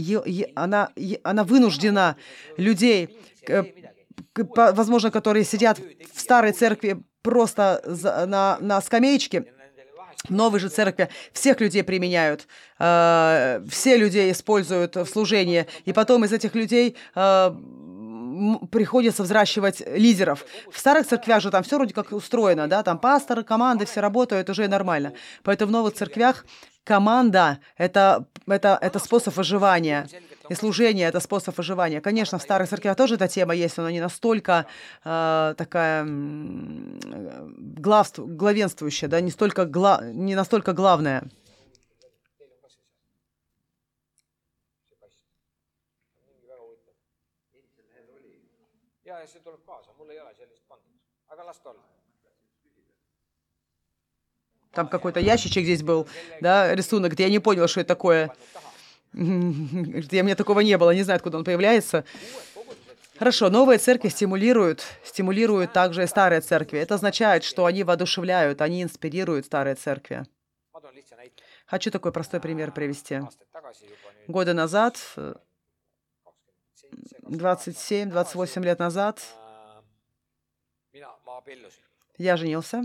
она, 0.53 0.91
она 1.23 1.43
вынуждена 1.43 2.17
людей, 2.57 3.19
возможно, 4.55 5.09
которые 5.09 5.43
сидят 5.43 5.79
в 6.13 6.21
старой 6.21 6.51
церкви 6.51 7.01
просто 7.23 7.81
на, 8.27 8.59
на 8.61 8.79
скамеечке, 8.79 9.45
Новые 10.29 10.59
же 10.59 10.69
церкви 10.69 11.09
всех 11.33 11.59
людей 11.59 11.83
применяют, 11.83 12.47
э, 12.79 13.61
все 13.69 13.97
людей 13.97 14.31
используют 14.31 14.95
в 14.95 15.05
служении, 15.05 15.65
и 15.85 15.93
потом 15.93 16.25
из 16.25 16.33
этих 16.33 16.55
людей 16.55 16.95
э, 17.15 17.51
приходится 18.71 19.23
взращивать 19.23 19.81
лидеров. 19.87 20.45
В 20.71 20.77
старых 20.77 21.07
церквях 21.07 21.41
же 21.41 21.51
там 21.51 21.63
все 21.63 21.77
вроде 21.77 21.93
как 21.93 22.11
устроено, 22.11 22.67
да, 22.67 22.83
там 22.83 22.97
пасторы, 22.97 23.43
команды, 23.43 23.85
все 23.85 24.01
работают, 24.01 24.49
уже 24.49 24.67
нормально. 24.67 25.13
Поэтому 25.43 25.69
в 25.69 25.73
новых 25.73 25.93
церквях 25.93 26.45
команда 26.83 27.59
это, 27.77 28.25
это, 28.47 28.77
это 28.81 28.99
способ 28.99 29.35
выживания. 29.35 30.07
И 30.49 30.55
служение— 30.55 31.07
это 31.07 31.19
способ 31.19 31.57
выживания. 31.57 32.01
Конечно, 32.01 32.37
в 32.37 32.41
старых 32.41 32.69
церквях 32.69 32.95
тоже 32.95 33.15
эта 33.15 33.27
тема 33.27 33.55
есть, 33.55 33.77
но 33.77 33.89
не 33.89 33.99
настолько 33.99 34.65
э, 35.03 35.55
такая 35.57 36.05
главств, 36.05 38.19
главенствующая, 38.19 39.09
да, 39.09 39.21
не, 39.21 39.31
столько 39.31 39.65
гла, 39.65 40.01
не 40.03 40.35
настолько 40.35 40.73
главная. 40.73 41.23
Там 54.75 54.89
какой-то 54.89 55.21
ящичек 55.21 55.63
здесь 55.63 55.83
был, 55.83 56.05
да, 56.41 56.75
рисунок, 56.75 57.13
где 57.13 57.23
я 57.23 57.29
не 57.29 57.39
понял, 57.39 57.67
что 57.67 57.79
это 57.79 57.87
такое. 57.87 58.35
Я, 59.15 60.23
мне 60.23 60.35
такого 60.35 60.59
не 60.59 60.77
было, 60.77 60.91
не 60.91 61.03
знаю, 61.03 61.17
откуда 61.17 61.37
он 61.37 61.45
появляется. 61.45 62.03
Хорошо, 63.17 63.49
новые 63.49 63.79
церкви 63.79 64.09
стимулируют, 64.09 64.83
стимулируют 65.05 65.71
также 65.71 66.03
и 66.03 66.07
старые 66.07 66.41
церкви. 66.41 66.79
Это 66.79 66.95
означает, 66.95 67.45
что 67.45 67.65
они 67.65 67.83
воодушевляют, 67.83 68.61
они 68.61 68.83
инспирируют 68.83 69.45
старые 69.45 69.75
церкви. 69.75 70.25
Хочу 71.65 71.91
такой 71.91 72.11
простой 72.11 72.41
пример 72.41 72.73
привести. 72.73 73.21
Годы 74.27 74.53
назад, 74.53 74.99
27-28 77.23 78.63
лет 78.63 78.79
назад, 78.79 79.21
я 82.17 82.37
женился. 82.37 82.83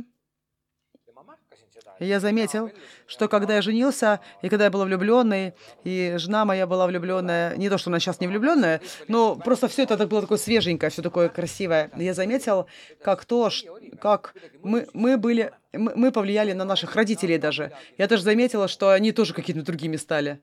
Я 2.01 2.19
заметил, 2.19 2.71
что 3.07 3.29
когда 3.29 3.57
я 3.57 3.63
женился, 3.63 4.21
и 4.41 4.49
когда 4.49 4.65
я 4.65 4.71
был 4.71 4.85
влюбленный, 4.85 5.53
и 5.85 6.15
жена 6.17 6.47
моя 6.47 6.67
была 6.67 6.87
влюбленная, 6.87 7.55
не 7.57 7.69
то, 7.69 7.77
что 7.77 7.91
она 7.91 8.01
сейчас 8.01 8.21
не 8.21 8.27
влюбленная, 8.27 8.81
но 9.07 9.37
просто 9.37 9.69
все 9.69 9.83
это 9.83 10.07
было 10.07 10.23
такое 10.23 10.39
свеженькое, 10.39 10.91
все 10.91 11.03
такое 11.03 11.29
красивое. 11.29 11.91
Я 11.97 12.15
заметил, 12.15 12.67
как 13.03 13.27
то, 13.27 13.51
как 14.01 14.35
мы, 14.63 14.89
мы 14.95 15.19
были, 15.19 15.53
мы 15.73 16.11
повлияли 16.11 16.53
на 16.53 16.65
наших 16.65 16.97
родителей 16.97 17.37
даже. 17.37 17.73
Я 17.99 18.09
даже 18.09 18.23
заметила, 18.23 18.67
что 18.67 18.91
они 18.91 19.13
тоже 19.13 19.35
какими-то 19.35 19.67
другими 19.67 19.97
стали. 19.97 20.41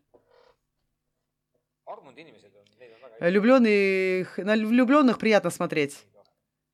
Влюбленных, 3.19 4.37
на 4.37 4.53
влюбленных 4.53 5.17
приятно 5.17 5.49
смотреть. 5.49 6.05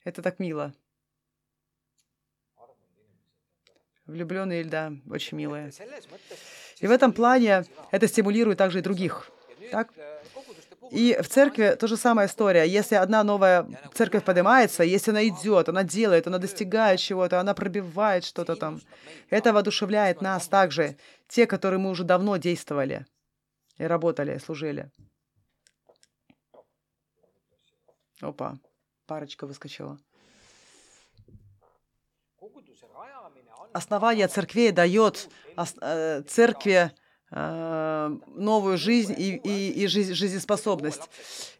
Это 0.04 0.22
так 0.22 0.40
мило. 0.40 0.74
Влюбленные, 4.06 4.66
да, 4.66 4.92
очень 5.10 5.38
милые. 5.38 5.72
И 6.80 6.88
в 6.88 6.92
этом 6.92 7.14
плане 7.14 7.66
это 7.92 8.08
стимулирует 8.08 8.58
также 8.58 8.80
и 8.80 8.82
других. 8.82 9.30
Так? 9.72 9.94
И 10.92 11.18
в 11.22 11.28
церкви 11.28 11.76
то 11.80 11.88
же 11.88 11.98
самая 11.98 12.28
история. 12.28 12.66
Если 12.66 12.96
одна 12.96 13.24
новая 13.24 13.66
церковь 13.94 14.24
поднимается, 14.24 14.84
если 14.84 15.12
она 15.12 15.26
идет, 15.28 15.70
она 15.70 15.84
делает, 15.84 16.28
она 16.28 16.38
достигает 16.38 17.00
чего-то, 17.00 17.40
она 17.40 17.54
пробивает 17.54 18.26
что-то 18.26 18.56
там, 18.56 18.82
это 19.30 19.54
воодушевляет 19.54 20.22
нас 20.22 20.48
также, 20.48 20.98
те, 21.28 21.48
которые 21.48 21.80
мы 21.80 21.90
уже 21.90 22.04
давно 22.04 22.38
действовали 22.38 23.06
и 23.78 23.86
работали, 23.86 24.38
служили. 24.38 24.92
Опа, 28.22 28.60
парочка 29.08 29.48
выскочила. 29.48 29.98
Основание 33.74 34.28
церквей 34.28 34.72
дает 34.72 35.30
э, 35.82 36.22
церкви 36.28 36.92
э, 37.32 38.18
новую 38.36 38.78
жизнь 38.78 39.14
и, 39.18 39.36
и, 39.36 39.84
и 39.84 39.88
жизнеспособность. 39.88 41.02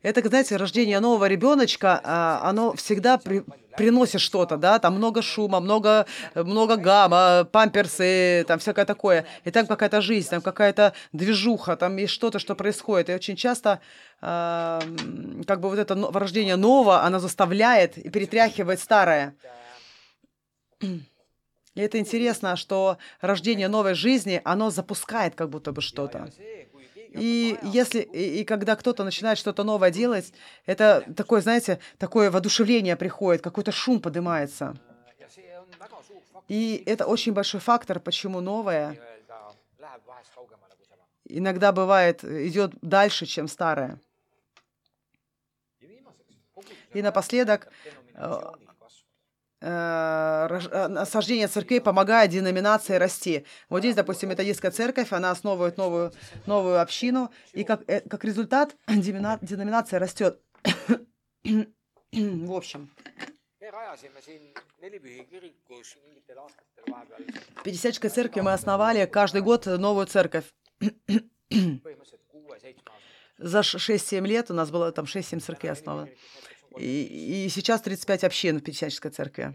Это, 0.02 0.28
знаете, 0.28 0.58
рождение 0.58 1.00
нового 1.00 1.26
ребеночка, 1.28 2.00
а, 2.04 2.42
оно 2.44 2.74
всегда 2.74 3.18
при, 3.18 3.44
приносит 3.76 4.22
что-то, 4.22 4.58
да, 4.58 4.80
там 4.80 4.96
много 4.96 5.22
шума, 5.22 5.60
много, 5.60 6.06
много 6.36 6.78
гамма, 6.78 7.48
памперсы, 7.52 8.46
там 8.48 8.60
всякое 8.60 8.86
такое. 8.86 9.26
И 9.44 9.52
там 9.52 9.68
какая-то 9.68 10.02
жизнь, 10.02 10.30
там 10.30 10.42
какая-то 10.42 10.94
движуха, 11.12 11.76
там 11.76 11.98
есть 11.98 12.14
что-то, 12.14 12.40
что 12.40 12.56
происходит. 12.56 13.10
И 13.10 13.14
очень 13.14 13.36
часто 13.36 13.80
э, 14.22 14.80
как 15.48 15.60
бы 15.60 15.70
вот 15.70 15.80
это 15.80 15.96
рождение 16.14 16.56
нового, 16.56 17.04
оно 17.04 17.20
заставляет 17.20 17.98
и 17.98 18.10
перетряхивает 18.10 18.80
старое. 18.80 19.36
И 21.76 21.82
это 21.82 21.98
интересно, 21.98 22.56
что 22.56 22.98
рождение 23.22 23.68
новой 23.68 23.94
жизни, 23.96 24.42
оно 24.44 24.70
запускает 24.70 25.36
как 25.36 25.50
будто 25.50 25.72
бы 25.72 25.82
что-то. 25.82 26.30
И 27.10 27.58
если 27.64 28.02
и, 28.02 28.44
когда 28.44 28.76
кто-то 28.76 29.04
начинает 29.04 29.38
что-то 29.38 29.64
новое 29.64 29.92
делать, 29.92 30.34
это 30.66 31.04
такое, 31.16 31.42
знаете, 31.42 31.80
такое 31.98 32.32
воодушевление 32.32 32.96
приходит, 32.96 33.42
какой-то 33.42 33.72
шум 33.72 34.02
поднимается. 34.02 34.76
И 36.48 36.84
это 36.86 37.06
очень 37.06 37.34
большой 37.34 37.60
фактор, 37.60 38.00
почему 38.00 38.42
новое 38.42 38.98
иногда 41.26 41.72
бывает, 41.72 42.24
идет 42.24 42.74
дальше, 42.82 43.26
чем 43.26 43.48
старое. 43.48 44.00
И 46.94 47.02
напоследок, 47.02 47.70
э, 49.64 50.60
э, 50.72 50.88
насаждение 50.88 51.48
церквей 51.48 51.80
помогает 51.80 52.32
деноминации 52.32 52.96
расти. 52.96 53.46
Вот 53.70 53.80
здесь, 53.80 53.96
допустим, 53.96 54.30
методистская 54.30 54.72
церковь, 54.72 55.14
она 55.14 55.32
основывает 55.32 55.78
новую, 55.78 56.12
новую 56.46 56.82
общину, 56.82 57.32
и 57.54 57.64
как, 57.64 57.82
э, 57.88 58.02
как 58.02 58.26
результат 58.26 58.76
деноминация 58.88 60.00
растет. 60.00 60.40
В 62.12 62.54
общем. 62.54 62.92
В 67.56 67.64
Пятидесятнической 67.64 68.10
церкви 68.10 68.42
мы 68.42 68.54
основали 68.54 69.06
каждый 69.06 69.42
год 69.42 69.66
новую 69.66 70.06
церковь. 70.08 70.46
За 73.38 73.60
6-7 73.60 74.28
лет 74.28 74.52
у 74.52 74.54
нас 74.54 74.70
было 74.70 74.92
там 74.92 75.06
6-7 75.06 75.40
церквей 75.40 75.72
основано. 75.72 76.10
И, 76.78 77.46
и 77.46 77.50
сейчас 77.50 77.82
35 77.82 78.24
общин 78.24 78.60
в 78.60 78.64
Пятидесятнической 78.64 79.12
церкви. 79.12 79.54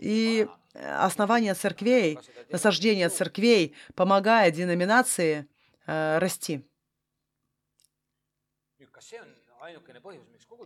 И 0.00 0.46
основание 0.74 1.54
церквей, 1.54 2.18
насаждение 2.50 3.08
церквей 3.08 3.74
помогает 3.94 4.54
деноминации 4.54 5.46
э, 5.86 6.18
расти. 6.18 6.64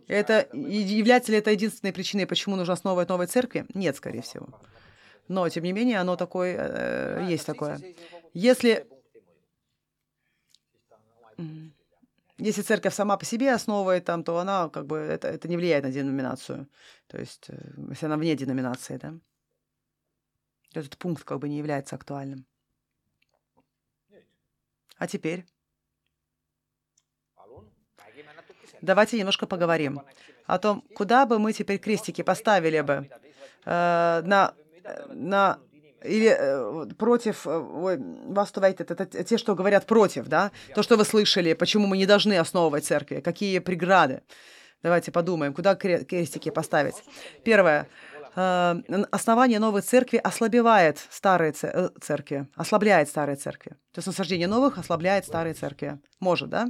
Это 0.07 0.47
является 0.53 1.31
ли 1.31 1.37
это 1.37 1.51
единственной 1.51 1.93
причиной, 1.93 2.27
почему 2.27 2.55
нужно 2.55 2.73
основывать 2.73 3.09
новые 3.09 3.27
церкви? 3.27 3.65
Нет, 3.73 3.95
скорее 3.95 4.21
всего. 4.21 4.47
Но, 5.27 5.47
тем 5.49 5.63
не 5.63 5.71
менее, 5.71 5.99
оно 5.99 6.15
такое, 6.15 6.55
э, 6.57 7.25
есть 7.29 7.45
такое. 7.45 7.79
Если, 8.33 8.85
если 12.43 12.61
церковь 12.61 12.93
сама 12.93 13.17
по 13.17 13.25
себе 13.25 13.53
основывает 13.53 14.05
там, 14.05 14.23
то 14.23 14.37
она 14.37 14.69
как 14.69 14.85
бы 14.85 14.97
это, 14.97 15.27
это 15.29 15.47
не 15.47 15.57
влияет 15.57 15.83
на 15.83 15.91
деноминацию. 15.91 16.67
То 17.07 17.17
есть, 17.17 17.45
э, 17.49 17.57
если 17.89 18.05
она 18.05 18.17
вне 18.17 18.35
деноминации, 18.35 18.97
да, 18.97 19.13
этот 20.73 20.97
пункт 20.97 21.23
как 21.23 21.39
бы 21.39 21.47
не 21.49 21.57
является 21.57 21.95
актуальным. 21.95 22.45
А 24.97 25.07
теперь? 25.07 25.45
Давайте 28.81 29.17
немножко 29.17 29.47
поговорим 29.47 30.01
о 30.45 30.59
том, 30.59 30.81
куда 30.95 31.25
бы 31.25 31.39
мы 31.39 31.53
теперь 31.53 31.79
крестики 31.79 32.21
поставили 32.21 32.81
бы 32.81 33.09
э, 33.65 34.21
на, 34.25 34.53
на 35.07 35.59
или 36.03 36.35
э, 36.37 36.85
против, 36.97 37.47
э, 37.47 37.57
ой, 37.57 37.97
вастувайте, 37.99 38.83
это, 38.83 39.05
те, 39.05 39.37
что 39.37 39.55
говорят 39.55 39.85
против, 39.85 40.27
да, 40.27 40.51
то, 40.75 40.83
что 40.83 40.97
вы 40.97 41.05
слышали, 41.05 41.53
почему 41.53 41.87
мы 41.87 41.97
не 41.97 42.05
должны 42.05 42.37
основывать 42.37 42.85
церкви, 42.85 43.21
какие 43.21 43.59
преграды. 43.59 44.21
Давайте 44.81 45.11
подумаем, 45.11 45.53
куда 45.53 45.75
крестики 45.75 46.49
поставить. 46.49 46.95
Первое. 47.43 47.87
Э, 48.35 48.75
основание 49.11 49.59
новой 49.59 49.81
церкви 49.81 50.17
ослабевает 50.17 50.97
старые 51.09 51.53
э, 51.61 51.89
церкви, 52.01 52.47
ослабляет 52.55 53.09
старые 53.09 53.35
церкви. 53.35 53.71
То 53.91 53.99
есть 53.99 54.07
насаждение 54.07 54.47
новых 54.47 54.77
ослабляет 54.77 55.25
старые 55.25 55.53
церкви. 55.53 55.99
Может, 56.19 56.49
да? 56.49 56.67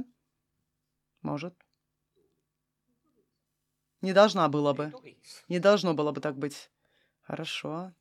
Может. 1.22 1.54
Не 4.00 4.12
должна 4.12 4.48
была 4.48 4.74
бы. 4.74 4.92
Не 5.48 5.58
должно 5.58 5.94
было 5.94 6.12
бы 6.12 6.20
так 6.20 6.36
быть. 6.36 6.70
Хорошо. 7.22 7.92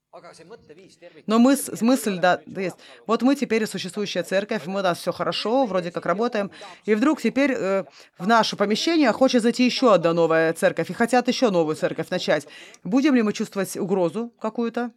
Но 1.26 1.39
мы, 1.39 1.56
мысль, 1.82 2.19
да, 2.19 2.41
есть. 2.45 2.76
Вот 3.08 3.23
мы 3.23 3.36
теперь 3.36 3.65
существующая 3.65 4.21
церковь, 4.21 4.67
мы 4.67 4.80
у 4.82 4.84
нас 4.84 4.99
все 4.99 5.12
хорошо, 5.12 5.65
вроде 5.65 5.91
как 5.91 6.06
работаем, 6.06 6.52
и 6.86 6.93
вдруг 6.93 7.19
теперь 7.19 7.52
э, 7.52 7.86
в 8.19 8.28
наше 8.28 8.56
помещение 8.56 9.12
хочет 9.12 9.41
зайти 9.41 9.65
еще 9.65 9.91
одна 9.91 10.13
новая 10.13 10.54
церковь, 10.54 10.91
и 10.91 10.93
хотят 10.93 11.28
еще 11.28 11.49
новую 11.49 11.76
церковь 11.76 12.10
начать. 12.10 12.47
Будем 12.84 13.15
ли 13.15 13.23
мы 13.23 13.34
чувствовать 13.34 13.76
угрозу 13.76 14.32
какую-то? 14.39 14.91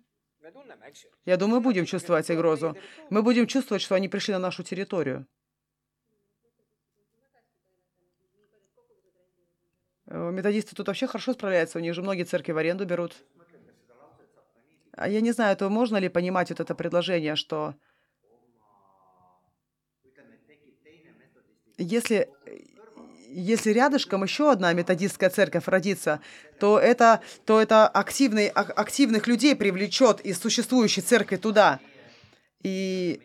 Я 1.24 1.36
думаю, 1.38 1.62
будем 1.62 1.86
чувствовать 1.86 2.28
угрозу. 2.28 2.76
Мы 3.08 3.22
будем 3.22 3.46
чувствовать, 3.46 3.82
что 3.82 3.94
они 3.94 4.08
пришли 4.08 4.34
на 4.34 4.40
нашу 4.40 4.62
территорию. 4.64 5.26
Э, 10.08 10.30
методисты 10.30 10.76
тут 10.76 10.88
вообще 10.88 11.06
хорошо 11.06 11.32
справляются, 11.32 11.78
у 11.78 11.80
них 11.80 11.94
же 11.94 12.02
многие 12.02 12.24
церкви 12.24 12.52
в 12.52 12.58
аренду 12.58 12.84
берут. 12.84 13.16
А 14.96 15.08
я 15.08 15.20
не 15.20 15.32
знаю, 15.32 15.52
это 15.52 15.68
можно 15.68 15.98
ли 15.98 16.08
понимать 16.08 16.48
вот 16.48 16.60
это 16.60 16.74
предложение, 16.74 17.36
что 17.36 17.74
если, 21.76 22.30
если 23.28 23.72
рядышком 23.72 24.24
еще 24.24 24.50
одна 24.50 24.72
методистская 24.72 25.28
церковь 25.28 25.68
родится, 25.68 26.20
то 26.58 26.78
это, 26.78 27.20
то 27.44 27.60
это 27.60 27.86
активный, 27.86 28.48
активных 28.48 29.26
людей 29.26 29.54
привлечет 29.54 30.20
из 30.22 30.40
существующей 30.40 31.02
церкви 31.02 31.36
туда. 31.36 31.80
И, 32.62 33.20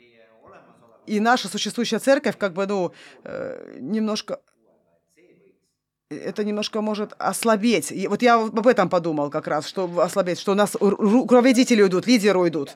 и 1.08 1.22
наша 1.22 1.48
существующая 1.48 2.00
церковь 2.00 2.38
как 2.38 2.52
бы, 2.52 2.68
ну, 2.68 2.92
э, 3.24 3.78
немножко 3.80 4.42
это 6.12 6.44
немножко 6.44 6.82
может 6.82 7.14
ослабеть. 7.18 7.92
И 7.92 8.08
вот 8.08 8.22
я 8.22 8.36
об 8.36 8.68
этом 8.68 8.90
подумал 8.90 9.30
как 9.30 9.48
раз, 9.48 9.68
что 9.68 9.90
ослабеть, 10.00 10.40
что 10.40 10.52
у 10.52 10.56
нас 10.56 10.76
руководители 10.80 11.82
уйдут, 11.82 12.08
лидеры 12.08 12.40
уйдут. 12.40 12.76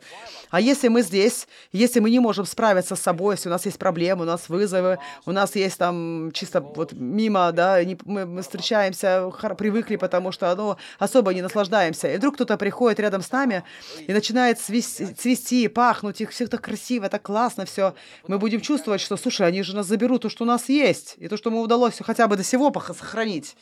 А 0.50 0.62
если 0.62 0.88
мы 0.88 1.02
здесь, 1.02 1.48
если 1.72 2.00
мы 2.00 2.10
не 2.10 2.20
можем 2.20 2.46
справиться 2.46 2.96
с 2.96 3.02
собой, 3.02 3.36
если 3.36 3.50
у 3.50 3.52
нас 3.52 3.66
есть 3.66 3.78
проблемы, 3.78 4.24
у 4.24 4.26
нас 4.26 4.48
вызовы, 4.48 5.00
у 5.26 5.32
нас 5.32 5.56
есть 5.56 5.78
там 5.78 6.32
чисто 6.34 6.62
вот 6.62 6.94
мимо, 6.94 7.52
да, 7.52 7.84
не, 7.84 7.98
мы, 8.06 8.42
встречаемся, 8.42 9.32
привыкли, 9.58 9.96
потому 9.98 10.32
что 10.32 10.56
ну, 10.56 10.78
особо 11.00 11.34
не 11.34 11.42
наслаждаемся. 11.42 12.14
И 12.14 12.18
вдруг 12.18 12.36
кто-то 12.36 12.58
приходит 12.58 13.00
рядом 13.00 13.22
с 13.22 13.32
нами 13.32 13.64
и 14.08 14.14
начинает 14.14 14.60
цвести, 14.60 15.08
цвести 15.08 15.68
пахнуть, 15.68 16.22
их 16.22 16.32
всех 16.32 16.50
так 16.50 16.62
красиво, 16.62 17.10
так 17.10 17.22
классно 17.24 17.66
все. 17.66 17.94
Мы 18.28 18.38
будем 18.38 18.62
чувствовать, 18.62 19.02
что, 19.02 19.18
слушай, 19.18 19.48
они 19.48 19.64
же 19.64 19.76
нас 19.76 19.88
заберут 19.88 20.22
то, 20.22 20.30
что 20.30 20.44
у 20.44 20.48
нас 20.48 20.70
есть, 20.70 21.16
и 21.18 21.28
то, 21.28 21.38
что 21.38 21.52
мы 21.52 21.62
удалось 21.62 21.96
хотя 22.00 22.28
бы 22.28 22.38
до 22.38 22.44
сего 22.44 22.72
сохранить 22.76 23.25
сохранить. 23.26 23.56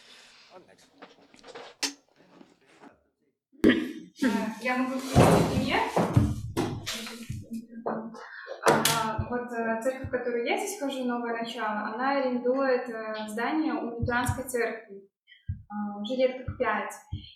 Я 4.61 4.77
могу 4.77 4.99
привести 4.99 5.55
пример. 5.55 5.79
Вот 9.29 9.51
э, 9.51 9.81
церковь, 9.81 10.07
в 10.07 10.11
которую 10.11 10.45
я 10.45 10.57
здесь 10.57 10.79
хожу, 10.79 11.03
Новое 11.05 11.33
Начало, 11.33 11.93
она 11.93 12.11
арендует 12.11 12.87
э, 12.89 13.27
здание 13.27 13.73
у 13.73 13.99
лютеранской 13.99 14.45
церкви. 14.45 15.01
А, 15.69 15.99
уже 15.99 16.15
лет 16.15 16.45
как 16.45 16.57
пять. 16.57 16.93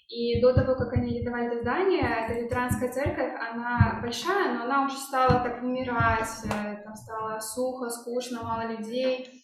И 0.07 0.39
до 0.41 0.53
того, 0.53 0.75
как 0.75 0.93
они 0.93 1.15
арендовали 1.15 1.47
это 1.47 1.61
здание, 1.61 2.27
эта 2.27 2.39
лютеранская 2.39 2.91
церковь, 2.91 3.33
она 3.51 3.99
большая, 4.01 4.53
но 4.53 4.63
она 4.63 4.85
уже 4.85 4.95
стала 4.97 5.43
так 5.43 5.61
умирать, 5.63 6.29
э, 6.45 6.83
там 6.83 6.95
стало 6.95 7.39
сухо, 7.39 7.89
скучно, 7.89 8.43
мало 8.43 8.67
людей. 8.67 9.36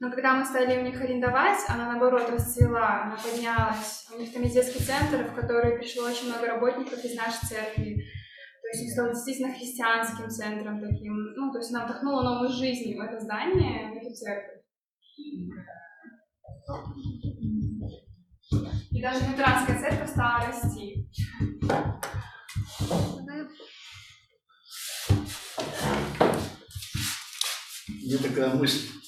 Но 0.00 0.10
когда 0.12 0.34
мы 0.34 0.44
стали 0.44 0.78
у 0.78 0.82
них 0.82 1.00
арендовать, 1.00 1.58
она 1.68 1.88
наоборот 1.88 2.30
расцвела, 2.30 3.02
она 3.02 3.16
поднялась. 3.16 4.06
У 4.14 4.18
них 4.18 4.32
там 4.32 4.42
есть 4.42 4.54
детский 4.54 4.84
центр, 4.84 5.24
в 5.24 5.34
который 5.34 5.76
пришло 5.76 6.04
очень 6.04 6.28
много 6.28 6.46
работников 6.46 7.04
из 7.04 7.16
нашей 7.16 7.44
церкви. 7.48 8.04
То 8.62 8.68
есть 8.68 8.84
их 8.84 8.92
стало 8.92 9.12
действительно 9.12 9.52
христианским 9.52 10.30
центром 10.30 10.80
таким. 10.80 11.14
Ну, 11.34 11.50
то 11.50 11.58
есть 11.58 11.74
она 11.74 11.84
вдохнула 11.84 12.22
новую 12.22 12.50
жизнь 12.50 12.96
в 12.96 13.00
это 13.00 13.18
здание, 13.18 13.90
в 13.90 13.96
эту 13.96 14.14
церковь. 14.14 14.62
И 18.90 19.02
даже 19.02 19.24
лютеранская 19.26 19.80
церковь 19.80 20.10
стала 20.10 20.46
расти. 20.46 21.10
У 27.88 27.92
меня 27.92 28.18
такая 28.22 28.54
мысль. 28.54 28.98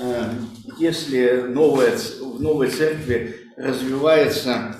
Э, 0.00 0.30
если 0.78 1.42
новая, 1.48 1.96
в 1.96 2.40
новой 2.40 2.70
церкви 2.70 3.36
развивается 3.56 4.76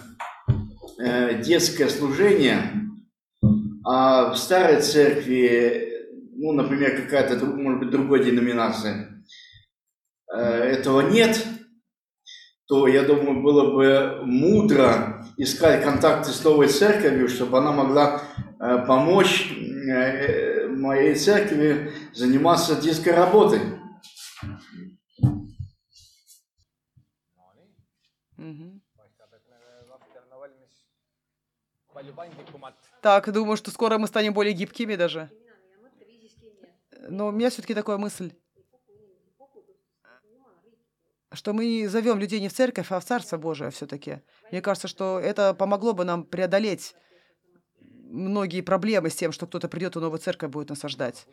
э, 0.99 1.43
детское 1.43 1.89
служение, 1.89 2.73
а 3.85 4.33
в 4.33 4.37
старой 4.37 4.81
церкви, 4.81 5.93
ну, 6.37 6.53
например, 6.53 7.03
какая-то, 7.03 7.45
может 7.47 7.81
быть, 7.81 7.91
другой 7.91 8.25
деноминация, 8.25 9.25
э, 10.33 10.41
этого 10.41 11.11
нет, 11.11 11.45
то, 12.69 12.87
я 12.87 13.03
думаю, 13.03 13.43
было 13.43 13.75
бы 13.75 14.21
мудро 14.25 15.27
искать 15.37 15.83
контакты 15.83 16.31
с 16.31 16.45
новой 16.45 16.69
церковью, 16.69 17.29
чтобы 17.29 17.59
она 17.59 17.73
могла 17.73 18.23
помочь 18.87 19.51
моей 20.69 21.15
церкви 21.15 21.93
заниматься 22.13 22.75
детской 22.75 23.15
работой. 23.15 23.61
Так, 33.01 33.33
думаю, 33.33 33.57
что 33.57 33.71
скоро 33.71 33.99
мы 33.99 34.07
станем 34.07 34.33
более 34.33 34.55
гибкими 34.55 34.95
даже. 34.97 35.31
Но 37.09 37.29
у 37.29 37.31
меня 37.31 37.51
все-таки 37.51 37.75
такая 37.75 37.97
мысль, 37.97 38.33
что 41.33 41.53
мы 41.53 41.89
зовем 41.89 42.19
людей 42.19 42.41
не 42.41 42.49
в 42.49 42.55
церковь, 42.55 42.91
а 42.91 43.01
в 43.01 43.05
Царство 43.05 43.37
Божие 43.37 43.71
все-таки. 43.71 44.21
Мне 44.51 44.61
кажется, 44.63 44.89
что 44.89 45.21
это 45.21 45.55
помогло 45.55 45.93
бы 45.93 46.05
нам 46.05 46.25
преодолеть 46.25 46.95
многие 47.81 48.63
проблемы 48.63 49.11
с 49.11 49.17
тем, 49.17 49.33
что 49.33 49.47
кто-то 49.47 49.69
придет 49.69 49.97
и 49.97 49.99
новую 49.99 50.19
церковь 50.19 50.51
будет 50.51 50.71
насаждать. 50.71 51.27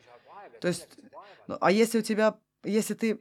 То 0.62 0.67
есть, 0.67 0.88
ну, 1.47 1.58
а 1.62 1.71
если 1.71 1.99
у 1.99 2.01
тебя 2.01 2.38
если 2.65 2.93
ты, 2.93 3.19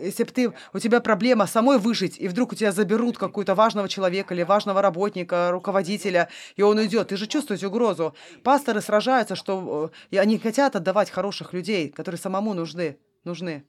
если 0.00 0.24
бы 0.24 0.30
ты, 0.30 0.52
у 0.72 0.78
тебя 0.78 1.00
проблема 1.00 1.46
самой 1.46 1.78
выжить, 1.78 2.18
и 2.18 2.28
вдруг 2.28 2.52
у 2.52 2.54
тебя 2.54 2.72
заберут 2.72 3.18
какого-то 3.18 3.54
важного 3.54 3.88
человека 3.88 4.34
или 4.34 4.42
важного 4.42 4.82
работника, 4.82 5.50
руководителя, 5.50 6.28
и 6.56 6.62
он 6.62 6.78
уйдет, 6.78 7.08
ты 7.08 7.16
же 7.16 7.26
чувствуешь 7.26 7.62
угрозу. 7.62 8.14
Пасторы 8.42 8.80
сражаются, 8.80 9.36
что 9.36 9.90
и 10.10 10.18
они 10.18 10.38
хотят 10.38 10.76
отдавать 10.76 11.10
хороших 11.10 11.52
людей, 11.52 11.88
которые 11.88 12.18
самому 12.18 12.54
нужны. 12.54 12.98
нужны. 13.24 13.64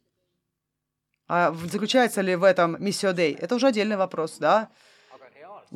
А 1.28 1.54
заключается 1.72 2.22
ли 2.22 2.36
в 2.36 2.44
этом 2.44 2.82
миссио 2.84 3.12
Дэй? 3.12 3.34
Это 3.34 3.56
уже 3.56 3.68
отдельный 3.68 3.98
вопрос, 3.98 4.38
да? 4.40 4.70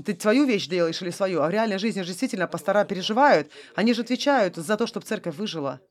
Ты 0.05 0.17
свою 0.17 0.45
вещь 0.45 0.67
делаешь 0.67 1.01
или 1.01 1.09
свою? 1.09 1.41
А 1.41 1.47
в 1.47 1.49
реальной 1.49 1.77
жизни 1.77 2.01
же 2.01 2.07
действительно 2.07 2.47
пастора 2.47 2.85
переживают. 2.85 3.51
Они 3.75 3.93
же 3.93 4.03
отвечают 4.03 4.55
за 4.55 4.77
то, 4.77 4.87
чтобы 4.87 5.05
церковь 5.05 5.35
выжила. 5.35 5.81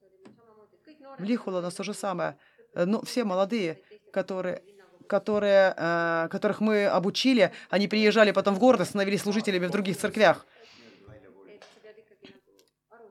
В 1.18 1.22
Лихула 1.22 1.58
у 1.58 1.60
нас 1.60 1.74
то 1.74 1.84
же 1.84 1.92
самое. 1.92 2.38
Э, 2.74 2.84
ну, 2.84 3.02
все 3.02 3.24
молодые, 3.24 3.78
которые, 4.12 4.62
которые, 5.06 5.74
э, 5.76 6.28
которых 6.30 6.60
мы 6.60 6.86
обучили, 6.86 7.52
они 7.68 7.88
приезжали 7.88 8.32
потом 8.32 8.54
в 8.54 8.58
город 8.58 8.80
и 8.80 8.84
становились 8.84 9.22
служителями 9.22 9.66
в 9.66 9.70
других 9.70 9.96
церквях. 9.96 10.46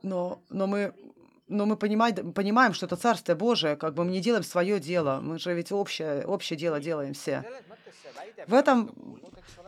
Но, 0.02 0.42
но 0.50 0.66
мы, 0.66 0.94
но 1.50 1.66
мы 1.66 1.76
понимаем, 1.76 2.32
понимаем, 2.32 2.74
что 2.74 2.86
это 2.86 2.96
Царствие 2.96 3.36
Божие, 3.36 3.76
как 3.76 3.94
бы 3.94 4.06
мы 4.06 4.12
не 4.12 4.22
делаем 4.22 4.44
свое 4.44 4.80
дело, 4.80 5.20
мы 5.22 5.40
же 5.40 5.54
ведь 5.54 5.74
общее, 5.74 6.26
общее 6.26 6.58
дело 6.58 6.80
делаем 6.80 7.14
все. 7.14 7.44
В 8.48 8.54
этом, 8.54 9.20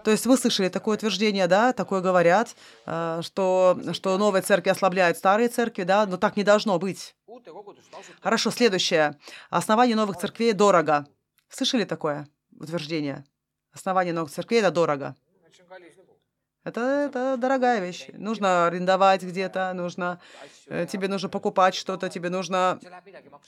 то 0.06 0.12
есть 0.12 0.26
вы 0.26 0.38
слышали 0.38 0.70
такое 0.70 0.96
утверждение, 0.96 1.48
да, 1.48 1.74
такое 1.74 2.00
говорят, 2.00 2.56
э, 2.86 3.20
что, 3.24 3.78
что 3.92 4.18
новые 4.18 4.42
церкви 4.42 4.70
ослабляют 4.70 5.18
старые 5.18 5.50
церкви, 5.50 5.84
да, 5.84 6.06
но 6.06 6.16
так 6.16 6.38
не 6.38 6.44
должно 6.44 6.80
быть. 6.80 7.14
Хорошо, 8.22 8.52
следующее. 8.52 9.18
Основание 9.50 9.96
новых 9.96 10.18
церквей 10.18 10.54
дорого. 10.54 11.08
Слышали 11.50 11.84
такое 11.84 12.28
утверждение? 12.60 13.26
Основание 13.74 14.14
новых 14.14 14.32
церквей– 14.32 14.60
это 14.62 14.72
дорого. 14.72 15.16
Это, 16.64 16.82
это 16.82 17.38
дорогая 17.38 17.80
вещь. 17.80 18.08
Нужно 18.14 18.68
арендовать 18.68 19.24
где-то, 19.24 19.74
нужно, 19.74 20.20
э, 20.68 20.86
тебе 20.86 21.08
нужно 21.08 21.28
покупать 21.28 21.74
что-то, 21.74 22.08
тебе 22.08 22.30
нужно 22.30 22.80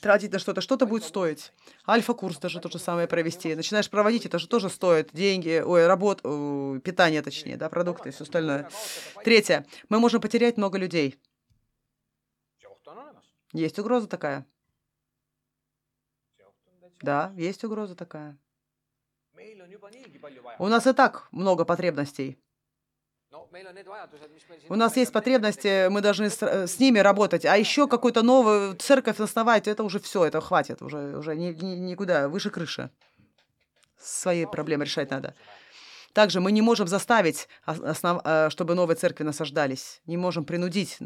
тратить 0.02 0.32
на 0.34 0.40
что-то. 0.40 0.62
Что-то 0.62 0.88
будет 0.88 1.04
стоить. 1.04 1.54
Альфа-курс 1.88 2.38
даже 2.40 2.60
то 2.60 2.72
же 2.72 2.80
самое 2.80 3.08
провести. 3.08 3.54
Начинаешь 3.54 3.88
проводить, 3.90 4.26
это 4.26 4.40
же 4.40 4.48
тоже 4.48 4.70
стоит. 4.70 5.10
Деньги, 5.14 5.62
ой, 5.64 5.86
работа, 5.86 6.24
питание 6.84 7.22
точнее, 7.22 7.56
да, 7.56 7.70
продукты 7.70 8.10
и 8.10 8.12
все 8.12 8.24
остальное. 8.24 8.68
Третье. 9.24 9.68
Мы 9.90 10.00
можем 10.00 10.20
потерять 10.20 10.58
много 10.58 10.80
людей. 10.80 11.20
Есть 13.54 13.80
угроза 13.80 14.08
такая. 14.08 14.46
Да, 17.02 17.34
есть 17.36 17.64
угроза 17.64 17.96
такая. 17.96 18.38
У 20.60 20.68
нас 20.68 20.88
и 20.88 20.94
так 20.94 21.28
много 21.32 21.66
потребностей. 21.66 22.40
У 24.70 24.76
нас 24.76 24.96
есть 24.96 25.12
потребности, 25.12 25.88
мы 25.90 26.02
должны 26.02 26.30
с, 26.30 26.42
э, 26.42 26.68
с 26.68 26.80
ними 26.80 27.00
работать. 27.00 27.46
А 27.46 27.58
еще 27.58 27.88
какую-то 27.88 28.22
новую 28.22 28.76
церковь 28.76 29.20
основать, 29.20 29.68
это 29.68 29.84
уже 29.84 30.00
все, 30.00 30.26
это 30.26 30.40
хватит, 30.40 30.82
уже, 30.82 31.18
уже 31.18 31.36
ни, 31.36 31.52
ни, 31.54 31.76
никуда, 31.76 32.30
выше 32.30 32.50
крыши. 32.52 32.90
Свои 34.00 34.46
проблемы 34.46 34.86
решать 34.86 35.10
надо. 35.12 35.36
Также 36.14 36.40
мы 36.40 36.52
не 36.52 36.62
можем 36.62 36.88
заставить, 36.88 37.48
основ, 37.66 38.22
э, 38.24 38.50
чтобы 38.50 38.76
новые 38.76 38.96
церкви 38.96 39.24
насаждались. 39.24 40.02
Не 40.06 40.18
можем 40.18 40.46
принудить. 40.46 41.00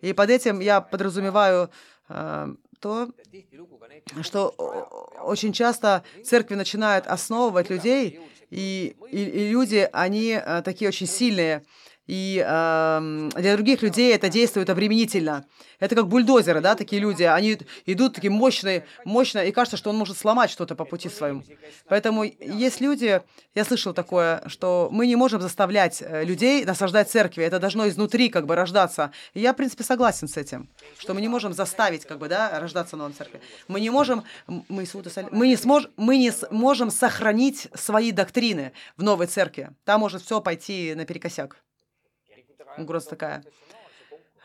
И 0.00 0.12
под 0.12 0.30
этим 0.30 0.60
я 0.60 0.80
подразумеваю 0.80 1.70
э, 2.08 2.54
то, 2.80 3.08
что 4.22 4.48
очень 5.22 5.52
часто 5.52 6.04
церкви 6.24 6.54
начинают 6.54 7.06
основывать 7.06 7.70
людей, 7.70 8.20
и, 8.50 8.96
и, 9.10 9.24
и 9.24 9.48
люди, 9.48 9.88
они 9.92 10.38
э, 10.40 10.62
такие 10.62 10.88
очень 10.88 11.06
сильные, 11.06 11.64
и 12.06 12.44
э, 12.46 13.30
для 13.36 13.54
других 13.54 13.82
людей 13.82 14.14
это 14.14 14.28
действует 14.28 14.68
обременительно. 14.68 15.46
Это 15.80 15.94
как 15.94 16.08
бульдозеры, 16.08 16.60
да, 16.60 16.74
такие 16.74 17.00
люди. 17.00 17.22
Они 17.22 17.58
идут 17.86 18.14
такие 18.14 18.30
мощные, 18.30 18.86
мощно, 19.04 19.38
и 19.40 19.52
кажется, 19.52 19.76
что 19.76 19.90
он 19.90 19.96
может 19.96 20.18
сломать 20.18 20.50
что-то 20.50 20.74
по 20.74 20.84
пути 20.84 21.08
своему. 21.08 21.42
Поэтому 21.88 22.24
есть 22.24 22.80
люди, 22.80 23.22
я 23.54 23.64
слышал 23.64 23.94
такое, 23.94 24.42
что 24.46 24.88
мы 24.92 25.06
не 25.06 25.16
можем 25.16 25.40
заставлять 25.40 26.02
э, 26.02 26.24
людей 26.24 26.64
насаждать 26.64 27.10
церкви. 27.10 27.42
Это 27.44 27.58
должно 27.58 27.88
изнутри 27.88 28.28
как 28.28 28.46
бы 28.46 28.54
рождаться. 28.54 29.12
И 29.32 29.40
я, 29.40 29.52
в 29.52 29.56
принципе, 29.56 29.82
согласен 29.84 30.28
с 30.28 30.36
этим, 30.36 30.68
что 30.98 31.14
мы 31.14 31.20
не 31.20 31.28
можем 31.28 31.54
заставить 31.54 32.04
как 32.04 32.18
бы, 32.18 32.28
да, 32.28 32.58
рождаться 32.60 32.96
новой 32.96 33.14
церкви. 33.14 33.40
Мы 33.68 33.80
не 33.80 33.90
можем, 33.90 34.24
мы, 34.46 34.86
мы 35.30 35.48
не 35.48 35.56
сможем, 35.56 35.90
мы 35.96 36.18
не 36.18 36.30
сможем 36.30 36.90
сохранить 36.90 37.68
свои 37.74 38.12
доктрины 38.12 38.72
в 38.96 39.02
новой 39.02 39.26
церкви. 39.26 39.70
Там 39.84 40.00
может 40.00 40.22
все 40.22 40.40
пойти 40.40 40.94
наперекосяк 40.94 41.63
угроза 42.78 43.10
такая. 43.10 43.44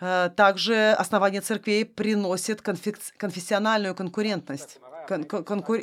Э, 0.02 0.30
также 0.36 0.92
основание 0.92 1.42
церквей 1.42 1.86
приносит 1.86 2.62
конфессиональную 2.62 3.96
конкурентность. 3.96 4.80
Кон 5.10 5.24
конкур... 5.24 5.80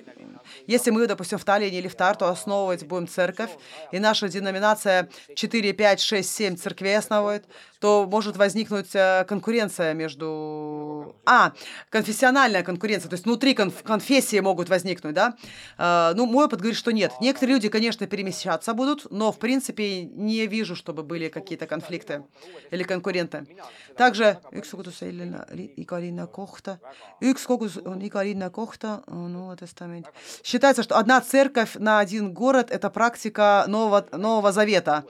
Если 0.68 0.92
мы, 0.92 1.06
допустим, 1.08 1.38
в 1.38 1.44
Таллине 1.44 1.78
или 1.78 1.88
в 1.88 1.96
Тарту 1.96 2.26
основывать 2.26 2.86
будем 2.86 3.08
церковь, 3.08 3.50
и 3.90 3.98
наша 3.98 4.28
деноминация 4.28 5.08
4, 5.34 5.72
5, 5.72 6.00
6, 6.00 6.30
7 6.30 6.56
церквей 6.56 6.96
основывает, 6.96 7.44
то 7.80 8.06
может 8.08 8.36
возникнуть 8.36 8.94
э, 8.94 9.24
конкуренция 9.28 9.94
между... 9.94 11.16
А, 11.26 11.52
конфессиональная 11.90 12.62
конкуренция, 12.62 13.08
то 13.08 13.14
есть 13.14 13.24
внутри 13.24 13.54
конф... 13.54 13.82
конфессии 13.82 14.38
могут 14.38 14.68
возникнуть, 14.68 15.14
да? 15.14 15.34
Э, 15.76 16.12
ну, 16.14 16.26
мой 16.26 16.44
опыт 16.44 16.60
говорит, 16.60 16.78
что 16.78 16.92
нет. 16.92 17.12
Некоторые 17.20 17.56
люди, 17.56 17.68
конечно, 17.68 18.06
перемещаться 18.06 18.72
будут, 18.74 19.10
но, 19.10 19.32
в 19.32 19.38
принципе, 19.38 20.04
не 20.04 20.46
вижу, 20.46 20.76
чтобы 20.76 21.02
были 21.02 21.28
какие-то 21.28 21.66
конфликты 21.66 22.22
или 22.70 22.84
конкуренты. 22.84 23.46
Также 23.96 24.36
üks 24.52 24.70
kogudus 24.76 25.00
iga 25.00 25.98
linna 25.98 26.26
kohta, 26.28 26.76
üks 27.24 27.46
kogudus 27.48 27.78
on 27.88 28.02
iga 28.04 28.20
linna 28.26 28.50
kohta, 28.52 29.00
Нового 29.16 29.57
Тестамента. 29.57 30.11
Считается, 30.44 30.83
что 30.83 30.98
одна 30.98 31.20
церковь 31.20 31.74
на 31.74 31.98
один 31.98 32.33
город– 32.33 32.70
это 32.70 32.90
практика 32.90 33.64
Нового, 33.66 34.07
Нового 34.12 34.52
Завета. 34.52 35.05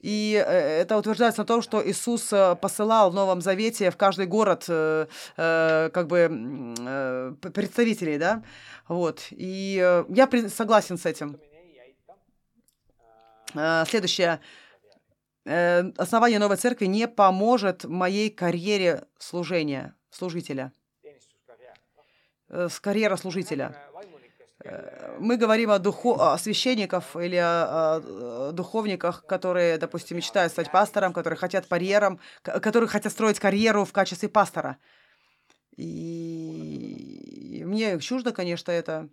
И 0.00 0.34
э, 0.34 0.80
это 0.82 0.96
утверждается 0.96 1.40
на 1.40 1.46
том, 1.46 1.62
что 1.62 1.86
Иисус 1.86 2.32
э, 2.32 2.54
посылал 2.56 3.10
в 3.10 3.14
Новом 3.14 3.40
Завете 3.40 3.90
в 3.90 3.96
каждый 3.96 4.26
город 4.26 4.64
э, 4.68 5.06
как 5.36 6.06
бы 6.06 6.64
представителей, 7.52 8.18
да, 8.18 8.42
вот. 8.86 9.26
И 9.30 10.04
я 10.08 10.28
согласен 10.48 10.98
с 10.98 11.06
этим. 11.06 11.38
Следующее. 13.86 14.40
Основание 15.44 16.38
новой 16.38 16.56
церкви 16.56 16.86
не 16.86 17.08
поможет 17.08 17.84
моей 17.84 18.28
карьере 18.28 19.04
служения, 19.18 19.94
служителя, 20.10 20.72
с 22.48 22.80
карьера 22.80 23.16
служителя. 23.16 23.76
Э, 24.64 25.16
мы 25.20 25.36
говорим 25.36 25.70
о, 25.70 25.78
духу, 25.78 26.20
о 26.20 26.36
священниках 26.38 27.16
или 27.16 27.36
о, 27.36 27.96
о 28.48 28.52
духовниках, 28.52 29.24
которые, 29.24 29.78
допустим, 29.78 30.16
мечтают 30.16 30.52
стать 30.52 30.70
пастором, 30.70 31.12
которые 31.12 31.38
хотят 31.38 31.66
карьером, 31.66 32.18
которые 32.42 32.88
хотят 32.88 33.12
строить 33.12 33.38
карьеру 33.38 33.84
в 33.84 33.92
качестве 33.92 34.28
пастора. 34.28 34.78
И 35.76 37.62
мне 37.64 38.00
чуждо, 38.00 38.32
конечно, 38.32 38.72
это. 38.72 39.08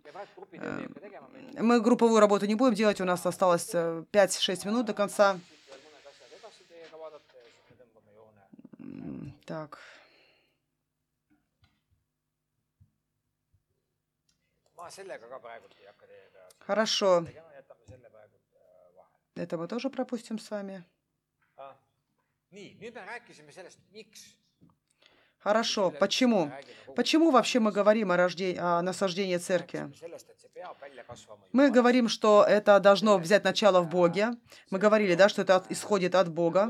Э, 0.52 0.88
мы 1.58 1.80
групповую 1.80 2.20
работу 2.20 2.46
не 2.46 2.56
будем 2.56 2.74
делать, 2.74 3.00
у 3.00 3.04
нас 3.04 3.24
осталось 3.24 3.72
5-6 3.72 4.06
э, 4.12 4.68
минут 4.68 4.86
до 4.86 4.94
конца. 4.94 5.38
Так. 9.44 9.78
Хорошо. 16.58 17.26
Это 19.34 19.58
мы 19.58 19.68
тоже 19.68 19.90
пропустим 19.90 20.38
с 20.38 20.50
вами. 20.50 20.84
Хорошо. 25.38 25.90
Почему? 25.90 26.50
Почему 26.96 27.30
вообще 27.30 27.60
мы 27.60 27.70
говорим 27.70 28.10
о, 28.10 28.16
рождении, 28.16 28.58
о 28.58 28.82
насаждении 28.82 29.36
церкви? 29.36 29.92
Мы 31.52 31.70
говорим, 31.70 32.08
что 32.08 32.44
это 32.44 32.80
должно 32.80 33.18
взять 33.18 33.44
начало 33.44 33.80
в 33.82 33.88
Боге. 33.88 34.30
Мы 34.70 34.78
говорили, 34.78 35.14
да, 35.14 35.28
что 35.28 35.42
это 35.42 35.64
исходит 35.68 36.14
от 36.14 36.28
Бога. 36.32 36.66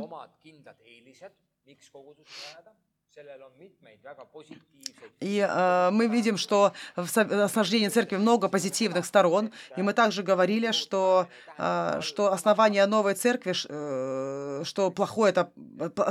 И 5.21 5.39
э, 5.39 5.91
мы 5.91 6.07
видим, 6.07 6.37
что 6.37 6.73
в 6.97 7.17
осаждении 7.17 7.89
церкви 7.89 8.17
много 8.17 8.49
позитивных 8.49 9.07
сторон. 9.07 9.53
И 9.77 9.83
мы 9.83 9.95
также 9.95 10.23
говорили, 10.23 10.73
что, 10.73 11.27
э, 11.57 12.01
что 12.03 12.33
основание 12.33 12.87
новой 12.87 13.15
церкви, 13.15 13.55
э, 13.69 14.65
что 14.65 14.91
плохое 14.91 15.31
это, 15.31 15.51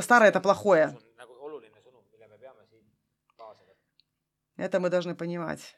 старое 0.02 0.30
это 0.30 0.42
плохое. 0.42 0.98
Это 4.58 4.80
мы 4.80 4.90
должны 4.90 5.16
понимать. 5.16 5.76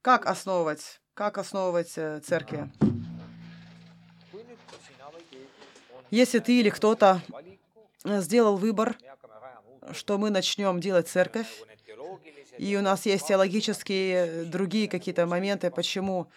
Как 0.00 0.26
основывать, 0.26 1.00
как 1.14 1.38
основывать 1.38 1.98
э, 1.98 2.20
церкви? 2.20 2.70
Если 6.14 6.38
ты 6.38 6.60
или 6.60 6.70
кто-то 6.70 7.20
сделал 8.04 8.56
выбор, 8.56 8.96
что 9.90 10.16
мы 10.16 10.30
начнем 10.30 10.78
делать 10.78 11.08
церковь, 11.08 11.48
и 12.56 12.76
у 12.76 12.82
нас 12.82 13.04
есть 13.04 13.26
теологические 13.26 14.44
другие 14.44 14.86
какие-то 14.86 15.26
моменты, 15.26 15.72
почему... 15.72 16.28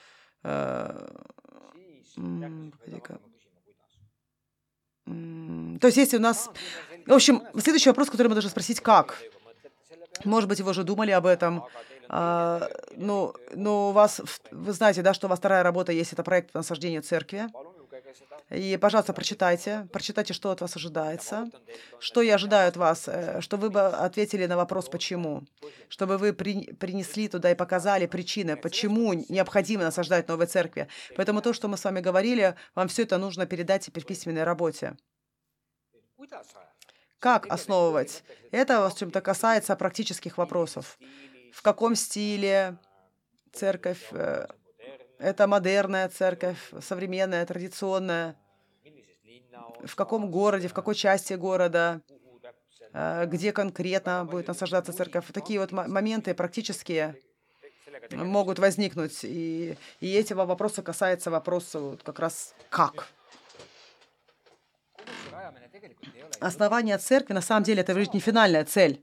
Э, 0.43 1.07
то 2.15 3.19
есть 5.83 5.97
если 5.97 6.17
у 6.17 6.21
нас... 6.21 6.49
В 7.05 7.13
общем, 7.13 7.43
следующий 7.59 7.89
вопрос, 7.89 8.09
который 8.09 8.29
мы 8.29 8.33
должны 8.33 8.49
спросить, 8.49 8.79
как? 8.79 9.21
Может 10.25 10.49
быть, 10.49 10.59
вы 10.59 10.71
уже 10.71 10.83
думали 10.83 11.11
об 11.11 11.27
этом. 11.27 11.65
А, 12.09 12.67
ну, 12.95 13.35
ну, 13.53 13.89
у 13.89 13.91
вас, 13.91 14.21
вы 14.49 14.73
знаете, 14.73 15.03
да, 15.03 15.13
что 15.13 15.27
у 15.27 15.29
вас 15.29 15.37
вторая 15.37 15.61
работа 15.61 15.91
есть, 15.91 16.13
это 16.13 16.23
проект 16.23 16.51
по 16.51 16.59
насаждению 16.59 17.03
церкви. 17.03 17.47
И, 18.49 18.77
пожалуйста, 18.77 19.13
прочитайте, 19.13 19.87
прочитайте, 19.91 20.33
что 20.33 20.51
от 20.51 20.61
вас 20.61 20.75
ожидается, 20.75 21.49
что 21.99 22.21
я 22.21 22.35
ожидаю 22.35 22.69
от 22.69 22.77
вас, 22.77 23.07
э, 23.07 23.41
чтобы 23.41 23.63
вы 23.63 23.69
бы 23.71 23.81
ответили 23.81 24.45
на 24.45 24.55
вопрос 24.55 24.87
«почему?», 24.89 25.43
чтобы 25.89 26.17
вы 26.17 26.33
при, 26.33 26.73
принесли 26.73 27.27
туда 27.27 27.51
и 27.51 27.55
показали 27.55 28.05
причины, 28.05 28.55
почему 28.55 29.13
необходимо 29.13 29.83
насаждать 29.83 30.27
новые 30.27 30.47
церкви. 30.47 30.87
Поэтому 31.15 31.41
то, 31.41 31.53
что 31.53 31.67
мы 31.67 31.77
с 31.77 31.83
вами 31.83 31.99
говорили, 31.99 32.55
вам 32.75 32.87
все 32.87 33.03
это 33.03 33.17
нужно 33.17 33.45
передать 33.45 33.85
теперь 33.85 34.03
в 34.03 34.07
письменной 34.07 34.43
работе. 34.43 34.95
Как 37.19 37.47
основывать? 37.47 38.23
Это, 38.51 38.89
в 38.89 38.95
чем-то, 38.95 39.21
касается 39.21 39.75
практических 39.75 40.37
вопросов. 40.37 40.97
В 41.51 41.61
каком 41.61 41.95
стиле 41.95 42.77
церковь 43.51 44.07
э, 44.11 44.47
это 45.19 45.47
модерная 45.47 46.09
церковь, 46.09 46.57
современная, 46.81 47.45
традиционная. 47.45 48.35
В 49.83 49.95
каком 49.95 50.31
городе, 50.31 50.67
в 50.67 50.73
какой 50.73 50.95
части 50.95 51.33
города, 51.33 52.01
э, 52.93 53.25
где 53.27 53.51
конкретно 53.51 54.25
будет 54.25 54.47
насаждаться 54.47 54.93
церковь. 54.93 55.25
Такие 55.33 55.59
вот 55.59 55.71
моменты 55.71 56.33
практические 56.33 57.15
могут 58.11 58.59
возникнуть. 58.59 59.19
И, 59.23 59.77
и 59.99 60.11
этого 60.13 60.45
вопроса 60.45 60.81
касается 60.81 61.31
вопроса 61.31 61.97
как 62.03 62.19
раз 62.19 62.53
«как?». 62.69 63.07
Основание 66.39 66.97
церкви, 66.97 67.33
на 67.33 67.41
самом 67.41 67.63
деле, 67.63 67.81
это 67.81 67.93
не 68.13 68.19
финальная 68.19 68.65
цель. 68.65 69.01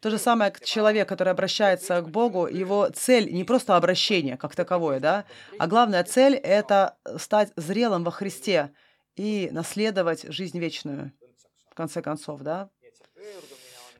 То 0.00 0.10
же 0.10 0.18
самое 0.18 0.52
человек, 0.64 1.08
который 1.08 1.32
обращается 1.32 2.00
к 2.00 2.08
Богу, 2.08 2.48
его 2.48 2.88
цель 2.88 3.32
не 3.32 3.44
просто 3.44 3.76
обращение 3.76 4.36
как 4.36 4.56
таковое, 4.56 4.98
да, 4.98 5.24
а 5.58 5.66
главная 5.68 6.02
цель— 6.02 6.34
это 6.42 6.96
стать 7.18 7.52
зрелым 7.54 8.02
во 8.02 8.10
Христе 8.10 8.72
и 9.14 9.48
наследовать 9.52 10.24
жизнь 10.24 10.58
вечную, 10.58 11.12
в 11.70 11.74
конце 11.74 12.02
концов, 12.02 12.40
да. 12.40 12.68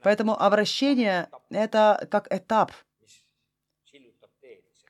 Поэтому 0.03 0.41
обращение— 0.41 1.29
это 1.51 2.09
как 2.11 2.27
этап, 2.35 2.73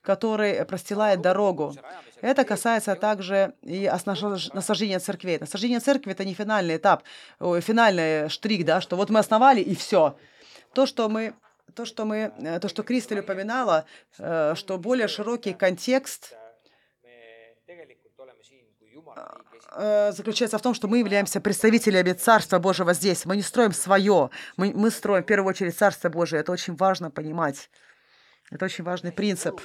который 0.00 0.64
простилает 0.64 1.20
дорогу. 1.20 1.74
Это 2.22 2.44
касается 2.44 2.96
также 2.96 3.54
и 3.62 3.90
насаждения 4.54 4.98
церквей. 4.98 5.38
Насаждение 5.38 5.80
церкви— 5.80 6.12
это 6.12 6.24
не 6.24 6.34
финальный 6.34 6.76
этап, 6.76 7.02
финальный 7.38 8.30
штрих, 8.30 8.64
да, 8.64 8.80
что 8.80 8.96
вот 8.96 9.10
мы 9.10 9.18
основали 9.18 9.60
и 9.60 9.74
все. 9.74 10.16
То, 10.74 10.86
что 10.86 11.08
мы 11.08 11.34
то, 11.74 11.84
что 11.84 12.04
мы, 12.04 12.32
э, 12.38 12.60
то, 12.60 12.68
что 12.68 12.82
Кристаль 12.82 13.20
упоминала, 13.20 13.86
э, 14.18 14.54
что 14.56 14.78
более 14.78 15.08
широкий 15.08 15.54
контекст 15.54 16.34
э, 19.74 20.12
заключается 20.12 20.58
в 20.58 20.62
том, 20.62 20.74
что 20.74 20.88
мы 20.88 20.98
являемся 20.98 21.40
представителями 21.40 22.12
Царства 22.12 22.58
Божьего 22.58 22.92
здесь. 22.92 23.24
Мы 23.24 23.36
не 23.36 23.42
строим 23.42 23.72
свое, 23.72 24.30
мы, 24.56 24.72
мы 24.74 24.90
строим 24.90 25.22
в 25.22 25.26
первую 25.26 25.48
очередь 25.48 25.76
Царство 25.76 26.10
Божие. 26.10 26.40
Это 26.40 26.52
очень 26.52 26.76
важно 26.76 27.10
понимать. 27.10 27.70
Это 28.50 28.66
очень 28.66 28.84
важный 28.84 29.12
принцип, 29.12 29.60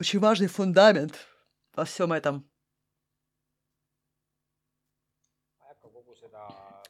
очень 0.00 0.18
важный 0.18 0.48
фундамент 0.48 1.14
во 1.76 1.84
всем 1.84 2.12
этом. 2.12 2.44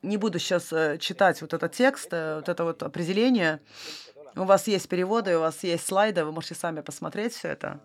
Не 0.03 0.17
буду 0.17 0.39
сейчас 0.39 0.73
э, 0.73 0.99
читать 0.99 1.41
вот 1.41 1.55
этот 1.55 1.73
текст, 1.73 2.09
э, 2.13 2.37
вот 2.37 2.49
это 2.49 2.65
вот 2.65 2.83
определение. 2.83 3.61
У 4.35 4.45
вас 4.45 4.67
есть 4.67 4.89
переводы, 4.89 5.37
у 5.37 5.41
вас 5.41 5.63
есть 5.63 5.87
слайды, 5.87 6.25
вы 6.25 6.33
можете 6.33 6.55
сами 6.55 6.81
посмотреть 6.81 7.35
все 7.35 7.49
это. 7.49 7.81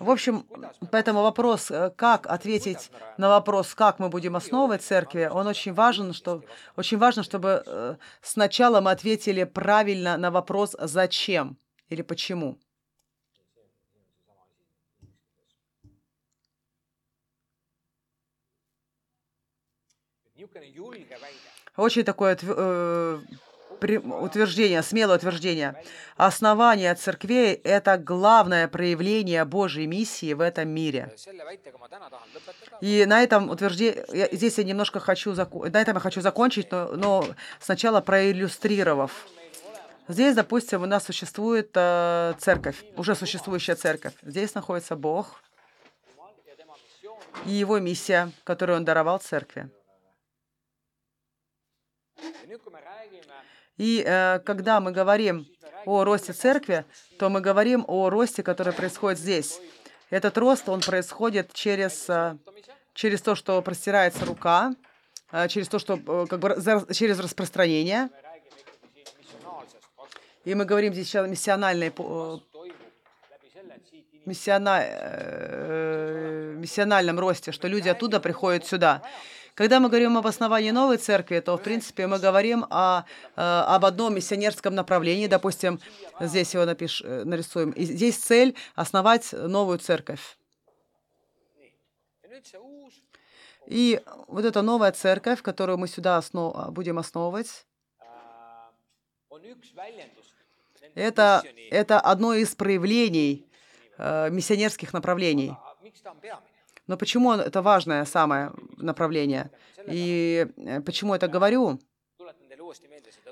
В 0.00 0.10
общем, 0.10 0.46
поэтому 0.90 1.22
вопрос, 1.22 1.70
э, 1.70 1.90
как 1.96 2.26
ответить 2.26 2.90
на 3.16 3.28
вопрос, 3.28 3.74
как 3.74 3.98
мы 3.98 4.08
будем 4.08 4.34
основывать 4.34 4.82
церкви, 4.82 5.28
он 5.30 5.46
очень 5.46 5.72
важен, 5.72 6.12
что, 6.12 6.42
очень 6.76 6.98
важно, 6.98 7.22
чтобы 7.22 7.98
сначала 8.22 8.80
мы 8.80 8.90
ответили 8.90 9.44
правильно 9.44 10.16
на 10.16 10.30
вопрос 10.30 10.76
«зачем» 10.80 11.58
или 11.88 12.02
«почему». 12.02 12.58
Очень 21.76 22.04
такое 22.04 22.38
э, 22.40 23.18
утверждение, 23.80 24.82
смелое 24.82 25.16
утверждение. 25.16 25.74
Основание 26.16 26.94
церквей– 26.94 27.54
это 27.64 27.98
главное 27.98 28.68
проявление 28.68 29.44
Божьей 29.44 29.86
миссии 29.86 30.32
в 30.32 30.40
этом 30.40 30.68
мире. 30.68 31.14
И 32.80 33.04
на 33.06 33.22
этом 33.22 33.50
утверждении, 33.50 34.34
здесь 34.34 34.58
я 34.58 34.64
немножко 34.64 35.00
хочу, 35.00 35.34
на 35.34 35.80
этом 35.80 35.94
я 35.94 36.00
хочу 36.00 36.20
закончить, 36.20 36.70
но, 36.70 36.88
но 36.92 37.26
сначала 37.60 38.00
проиллюстрировав. 38.00 39.26
Здесь, 40.06 40.34
допустим, 40.34 40.82
у 40.82 40.86
нас 40.86 41.04
существует 41.04 41.70
э, 41.74 42.34
церковь, 42.38 42.84
уже 42.96 43.14
существующая 43.14 43.74
церковь. 43.74 44.12
Здесь 44.22 44.54
находится 44.54 44.96
Бог 44.96 45.42
и 47.46 47.50
его 47.50 47.78
миссия, 47.78 48.30
которую 48.44 48.76
он 48.76 48.84
даровал 48.84 49.18
церкви. 49.18 49.70
И 53.76 54.04
э, 54.06 54.38
когда 54.40 54.80
мы 54.80 54.92
говорим 54.92 55.46
о 55.84 56.04
росте 56.04 56.32
церкви, 56.32 56.84
то 57.18 57.28
мы 57.28 57.40
говорим 57.40 57.84
о 57.88 58.08
росте, 58.10 58.42
который 58.42 58.72
происходит 58.72 59.18
здесь. 59.18 59.60
Этот 60.10 60.38
рост, 60.38 60.68
он 60.68 60.80
происходит 60.80 61.52
через, 61.52 62.08
э, 62.08 62.36
через 62.92 63.20
то, 63.20 63.34
что 63.34 63.60
простирается 63.62 64.24
рука, 64.24 64.74
э, 65.32 65.48
через 65.48 65.68
то, 65.68 65.78
что 65.78 65.94
э, 65.94 66.26
как 66.28 66.38
бы 66.38 66.56
через 66.92 67.18
распространение. 67.18 68.10
И 70.44 70.54
мы 70.54 70.66
говорим 70.66 70.92
здесь 70.92 71.08
сейчас 71.08 71.26
миссиональной 71.28 71.92
миссиона, 74.26 74.84
миссиональном 76.58 77.18
росте, 77.18 77.50
что 77.50 77.66
люди 77.66 77.88
оттуда 77.88 78.20
приходят 78.20 78.66
сюда. 78.66 79.02
Когда 79.54 79.78
мы 79.78 79.88
говорим 79.88 80.18
об 80.18 80.26
основании 80.26 80.72
новой 80.72 80.96
церкви, 80.96 81.38
то, 81.38 81.56
в 81.56 81.62
принципе, 81.62 82.08
мы 82.08 82.18
говорим 82.18 82.66
о, 82.70 83.04
э, 83.36 83.40
об 83.40 83.84
одном 83.84 84.14
миссионерском 84.14 84.74
направлении. 84.74 85.28
Допустим, 85.28 85.80
здесь 86.18 86.54
его 86.54 86.64
напиш, 86.64 87.02
э, 87.04 87.22
нарисуем. 87.24 87.70
И 87.70 87.84
здесь 87.84 88.16
цель– 88.16 88.56
основать 88.74 89.32
новую 89.32 89.78
церковь. 89.78 90.36
И 93.66 94.02
вот 94.26 94.44
эта 94.44 94.62
новая 94.62 94.90
церковь, 94.90 95.40
которую 95.40 95.78
мы 95.78 95.86
сюда 95.86 96.16
основ... 96.16 96.72
будем 96.72 96.98
основывать, 96.98 97.64
это, 100.94 101.42
это 101.70 102.00
одно 102.00 102.34
из 102.34 102.54
проявлений 102.56 103.46
э, 103.98 104.30
миссионерских 104.30 104.92
направлений. 104.92 105.56
Но 106.86 106.96
почему 106.96 107.32
это 107.32 107.62
важное 107.62 108.04
самое 108.04 108.52
направление? 108.76 109.50
И 109.86 110.46
э, 110.56 110.80
почему 110.80 111.14
это 111.14 111.28
говорю? 111.28 111.78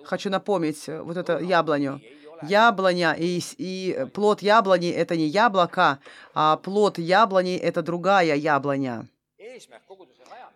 Хочу 0.05 0.31
напомнить 0.31 0.89
э, 0.89 1.03
вот 1.03 1.17
это 1.17 1.39
яблоню. 1.39 2.01
Яблоня 2.43 3.15
и, 3.17 3.41
и 3.59 4.07
плод 4.15 4.43
яблони– 4.43 4.91
это 4.91 5.17
не 5.17 5.27
яблоко, 5.27 6.01
а 6.35 6.57
плод 6.57 6.99
яблони– 6.99 7.57
это 7.63 7.83
другая 7.83 8.35
яблоня. 8.35 9.07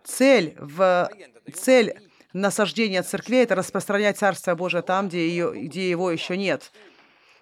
Цель, 0.03 0.55
в, 0.59 1.09
цель 1.53 1.95
насаждения 2.33 3.03
церквей– 3.03 3.43
это 3.43 3.55
распространять 3.55 4.17
Царство 4.17 4.55
Божие 4.55 4.81
там, 4.81 5.07
где, 5.07 5.29
ее, 5.29 5.53
где 5.55 5.89
его 5.89 6.11
еще 6.11 6.35
нет. 6.35 6.71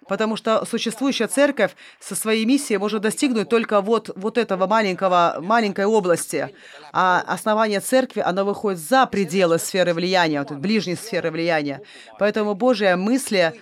Потому 0.08 0.36
что 0.36 0.64
существующая 0.64 1.26
церковь 1.26 1.72
со 2.00 2.14
своей 2.14 2.44
миссией 2.44 2.78
может 2.78 3.02
достигнуть 3.02 3.48
только 3.48 3.80
вот, 3.80 4.10
вот 4.16 4.38
этого 4.38 4.66
маленького, 4.66 5.38
маленькой 5.40 5.86
области. 5.86 6.54
А 6.92 7.22
основание 7.26 7.80
церкви, 7.80 8.20
оно 8.20 8.44
выходит 8.44 8.80
за 8.80 9.06
пределы 9.06 9.58
сферы 9.58 9.94
влияния, 9.94 10.40
вот, 10.40 10.52
ближней 10.52 10.96
сферы 10.96 11.30
влияния. 11.30 11.82
Поэтому 12.18 12.54
Божья 12.54 12.96
мысль 12.96 13.52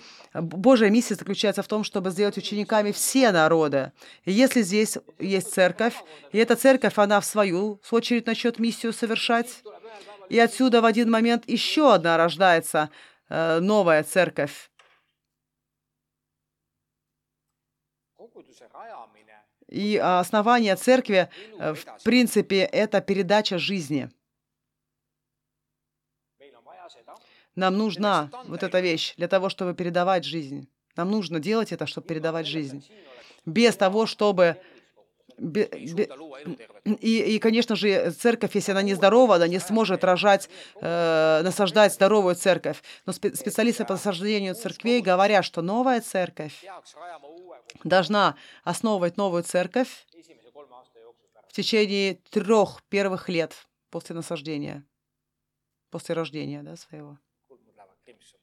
Божья 0.41 0.89
миссия 0.89 1.15
заключается 1.15 1.63
в 1.63 1.67
том, 1.67 1.83
чтобы 1.83 2.09
сделать 2.09 2.37
учениками 2.37 2.91
все 2.91 3.31
народы. 3.31 3.91
И 4.25 4.33
если 4.33 4.61
здесь 4.63 4.97
есть 5.17 5.53
церковь, 5.53 5.95
и 6.33 6.37
эта 6.37 6.55
церковь, 6.55 6.97
она 6.97 7.21
в 7.21 7.25
свою 7.25 7.79
в 7.81 7.93
очередь 7.93 8.27
начнет 8.27 8.59
миссию 8.59 8.91
совершать, 8.91 9.63
и 10.29 10.37
отсюда 10.39 10.81
в 10.81 10.85
один 10.85 11.09
момент 11.09 11.43
еще 11.47 11.93
одна 11.93 12.17
рождается 12.17 12.89
э, 13.29 13.59
новая 13.59 14.03
церковь. 14.03 14.69
И 19.75 19.97
основание 19.97 20.77
церкви, 20.77 21.27
э, 21.59 21.73
в 21.73 22.03
принципе, 22.03 22.59
это 22.61 23.01
передача 23.01 23.57
жизни. 23.57 24.09
Нам 27.55 27.77
нужна 27.77 28.29
вот 28.47 28.63
эта 28.63 28.79
вещь 28.79 29.15
для 29.17 29.27
того, 29.27 29.49
чтобы 29.49 29.73
передавать 29.73 30.23
жизнь. 30.23 30.69
Нам 30.95 31.11
нужно 31.11 31.41
делать 31.41 31.73
это, 31.73 31.87
чтобы 31.87 32.07
передавать 32.07 32.47
жизнь. 32.47 32.89
Без 33.45 33.75
того, 33.75 34.05
чтобы... 34.05 34.57
И, 35.37 37.35
и, 37.35 37.39
конечно 37.39 37.75
же, 37.75 38.11
церковь, 38.11 38.55
если 38.55 38.71
она 38.71 38.81
не 38.81 38.93
здорова, 38.93 39.35
она 39.35 39.47
не 39.47 39.59
сможет 39.59 40.03
рожать, 40.03 40.49
э, 40.81 41.41
насаждать 41.43 41.93
здоровую 41.93 42.35
церковь. 42.35 42.81
Но 43.05 43.13
специалисты 43.13 43.85
по 43.85 43.93
насаждению 43.93 44.55
церквей 44.55 45.01
говорят, 45.01 45.43
что 45.43 45.61
новая 45.61 46.01
церковь 46.01 46.63
должна 47.83 48.35
основывать 48.63 49.17
новую 49.17 49.43
церковь 49.43 50.05
в 51.49 51.53
течение 51.53 52.15
трех 52.29 52.81
первых 52.89 53.27
лет 53.29 53.53
после 53.89 54.15
насаждения, 54.15 54.83
после 55.89 56.15
рождения 56.15 56.63
да, 56.63 56.75
своего. 56.77 57.17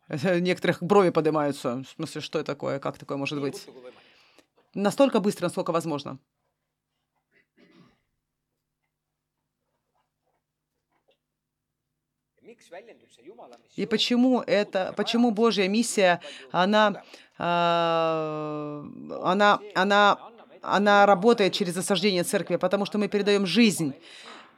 Некоторых 0.41 0.83
брови 0.83 1.11
поднимаются. 1.11 1.77
В 1.77 1.89
смысле, 1.89 2.21
что 2.21 2.39
это 2.39 2.53
такое? 2.53 2.79
Как 2.79 2.99
такое 2.99 3.17
может 3.17 3.41
быть? 3.41 3.67
Настолько 4.75 5.21
быстро, 5.21 5.45
насколько 5.47 5.73
возможно. 5.73 6.19
И 13.77 13.87
почему 13.87 14.41
это, 14.41 14.93
почему 14.97 15.31
Божья 15.31 15.69
миссия, 15.69 16.21
она, 16.51 17.03
э, 17.39 17.43
она, 19.23 19.61
она, 19.75 20.19
она 20.61 21.07
работает 21.07 21.53
через 21.53 21.77
осаждение 21.77 22.25
церкви, 22.25 22.57
потому 22.57 22.87
что 22.87 22.99
мы 22.99 23.09
передаем 23.09 23.47
жизнь 23.47 23.95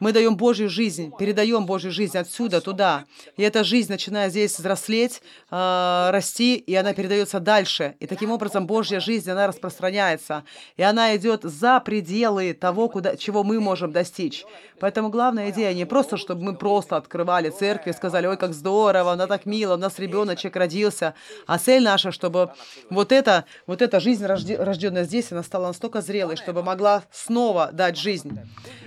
мы 0.01 0.13
даем 0.13 0.37
Божью 0.37 0.69
жизнь, 0.69 1.13
передаем 1.19 1.67
Божью 1.67 1.93
жизнь 1.93 2.19
отсюда 2.19 2.61
туда. 2.61 3.05
И 3.37 3.43
эта 3.43 3.65
жизнь 3.65 3.91
начинает 3.91 4.33
здесь 4.33 4.59
взрослеть, 4.59 5.23
э, 5.51 6.11
расти, 6.11 6.57
и 6.57 6.75
она 6.75 6.95
передается 6.95 7.41
дальше. 7.41 7.95
И 8.01 8.07
таким 8.07 8.31
образом 8.31 8.67
Божья 8.67 9.01
жизнь, 9.01 9.31
она 9.31 9.47
распространяется. 9.47 10.45
И 10.77 10.83
она 10.83 11.17
идет 11.17 11.43
за 11.45 11.81
пределы 11.81 12.55
того, 12.55 12.89
куда, 12.89 13.17
чего 13.17 13.45
мы 13.45 13.61
можем 13.61 13.93
достичь. 13.93 14.45
Поэтому 14.81 15.09
главная 15.09 15.51
идея 15.51 15.73
не 15.73 15.87
просто, 15.87 16.17
чтобы 16.17 16.43
мы 16.43 16.57
просто 16.57 16.97
открывали 16.97 17.51
церкви, 17.51 17.93
сказали, 17.93 18.27
ой, 18.27 18.37
как 18.37 18.53
здорово, 18.53 19.13
она 19.13 19.27
так 19.27 19.47
мило, 19.47 19.75
у 19.75 19.79
нас 19.79 19.99
ребеночек 19.99 20.57
родился. 20.57 21.15
А 21.47 21.59
цель 21.59 21.83
наша, 21.83 22.11
чтобы 22.11 22.51
вот 22.91 23.13
эта, 23.13 23.45
вот 23.67 23.81
эта 23.81 24.01
жизнь, 24.01 24.27
рожденная 24.27 25.05
здесь, 25.05 25.31
она 25.31 25.43
стала 25.43 25.69
настолько 25.69 26.01
зрелой, 26.01 26.37
чтобы 26.37 26.63
могла 26.63 27.05
снова 27.13 27.71
дать 27.73 27.97
жизнь 27.97 28.39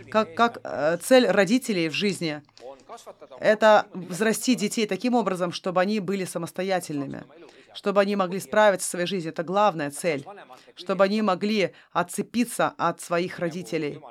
как, 0.10 0.34
как 0.36 0.60
э, 0.64 0.97
цель 0.98 1.28
родителей 1.28 1.90
в 1.90 1.94
жизни– 1.94 2.42
это 3.40 3.88
взрастить 3.94 4.60
детей 4.60 4.88
таким 4.88 5.14
образом, 5.14 5.52
чтобы 5.52 5.82
они 5.82 6.00
были 6.00 6.26
самостоятельными, 6.26 7.24
чтобы 7.74 8.02
они 8.02 8.16
могли 8.16 8.40
справиться 8.40 8.86
со 8.86 8.92
своей 8.92 9.08
жизнью. 9.08 9.34
Это 9.34 9.44
главная 9.44 9.92
цель, 9.92 10.26
чтобы 10.76 11.04
они 11.04 11.22
могли 11.22 11.74
отцепиться 11.92 12.74
от 12.78 13.02
своих 13.02 13.40
родителей. 13.40 14.02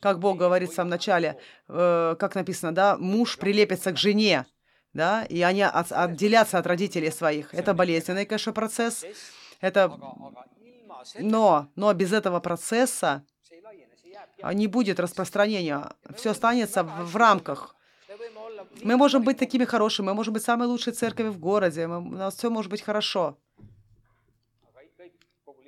Как 0.00 0.18
Бог 0.18 0.38
говорит 0.38 0.70
в 0.70 0.74
самом 0.74 0.90
начале, 0.90 1.38
э, 1.68 2.16
как 2.18 2.34
написано, 2.34 2.72
да, 2.72 2.96
муж 2.96 3.36
прилепится 3.36 3.92
к 3.92 3.98
жене, 3.98 4.46
да, 4.94 5.24
и 5.24 5.42
они 5.42 5.62
от, 5.62 5.92
отделятся 5.92 6.58
от 6.58 6.66
родителей 6.66 7.10
своих. 7.10 7.52
Это 7.52 7.74
болезненный, 7.74 8.24
конечно, 8.24 8.52
процесс. 8.52 9.04
Это... 9.60 9.92
Но, 11.18 11.68
но 11.76 11.92
без 11.92 12.12
этого 12.12 12.40
процесса 12.40 13.24
не 14.52 14.66
будет 14.66 15.00
распространения. 15.00 15.92
Все 16.16 16.30
останется 16.30 16.82
в, 16.82 17.12
в 17.12 17.16
рамках. 17.16 17.74
Мы 18.82 18.96
можем 18.96 19.22
быть 19.22 19.38
такими 19.38 19.64
хорошими, 19.64 20.06
мы 20.06 20.14
можем 20.14 20.34
быть 20.34 20.42
самой 20.42 20.68
лучшей 20.68 20.92
церковью 20.92 21.32
в 21.32 21.38
городе, 21.38 21.86
мы, 21.86 21.98
у 21.98 22.16
нас 22.16 22.36
все 22.36 22.50
может 22.50 22.70
быть 22.70 22.82
хорошо. 22.82 23.36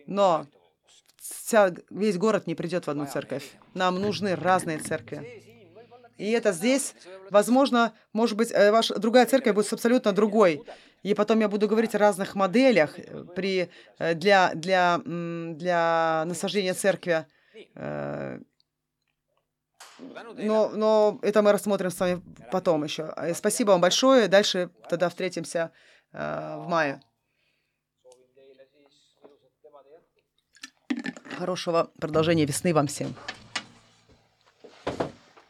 Но 0.07 0.47
вся, 1.17 1.73
весь 1.91 2.19
город 2.19 2.47
не 2.47 2.55
придет 2.55 2.87
в 2.87 2.91
одну 2.91 3.07
церковь. 3.07 3.53
Нам 3.75 4.01
нужны 4.01 4.35
разные 4.35 4.79
церкви. 4.79 5.43
И 6.19 6.31
это 6.31 6.53
здесь, 6.53 6.95
возможно, 7.31 7.93
может 8.13 8.37
быть, 8.37 8.53
э, 8.53 8.71
ваша 8.71 8.99
другая 8.99 9.27
церковь 9.27 9.55
будет 9.55 9.73
абсолютно 9.73 10.13
другой. 10.13 10.63
И 11.03 11.15
потом 11.15 11.41
я 11.41 11.49
буду 11.49 11.67
говорить 11.67 11.95
о 11.95 11.99
разных 11.99 12.35
моделях 12.35 12.99
э, 12.99 13.25
при, 13.35 13.71
э, 13.99 14.15
для, 14.15 14.53
для, 14.55 15.01
для 15.05 16.25
насаждения 16.27 16.75
церкви 16.75 17.27
но, 20.37 20.71
но 20.71 21.19
это 21.23 21.43
мы 21.43 21.53
рассмотрим 21.53 21.91
с 21.91 22.01
вами 22.01 22.23
потом 22.51 22.85
еще. 22.85 23.13
Э, 23.17 23.35
спасибо 23.35 23.71
вам 23.71 23.81
большое. 23.81 24.29
Дальше 24.29 24.71
тогда 24.89 25.09
встретимся 25.09 25.71
э, 26.13 26.57
в 26.57 26.69
мае. 26.69 27.01
Хорошего 31.39 31.91
продолжения 31.99 32.45
весны 32.45 32.75
вам 32.75 32.87
всем. 32.87 33.15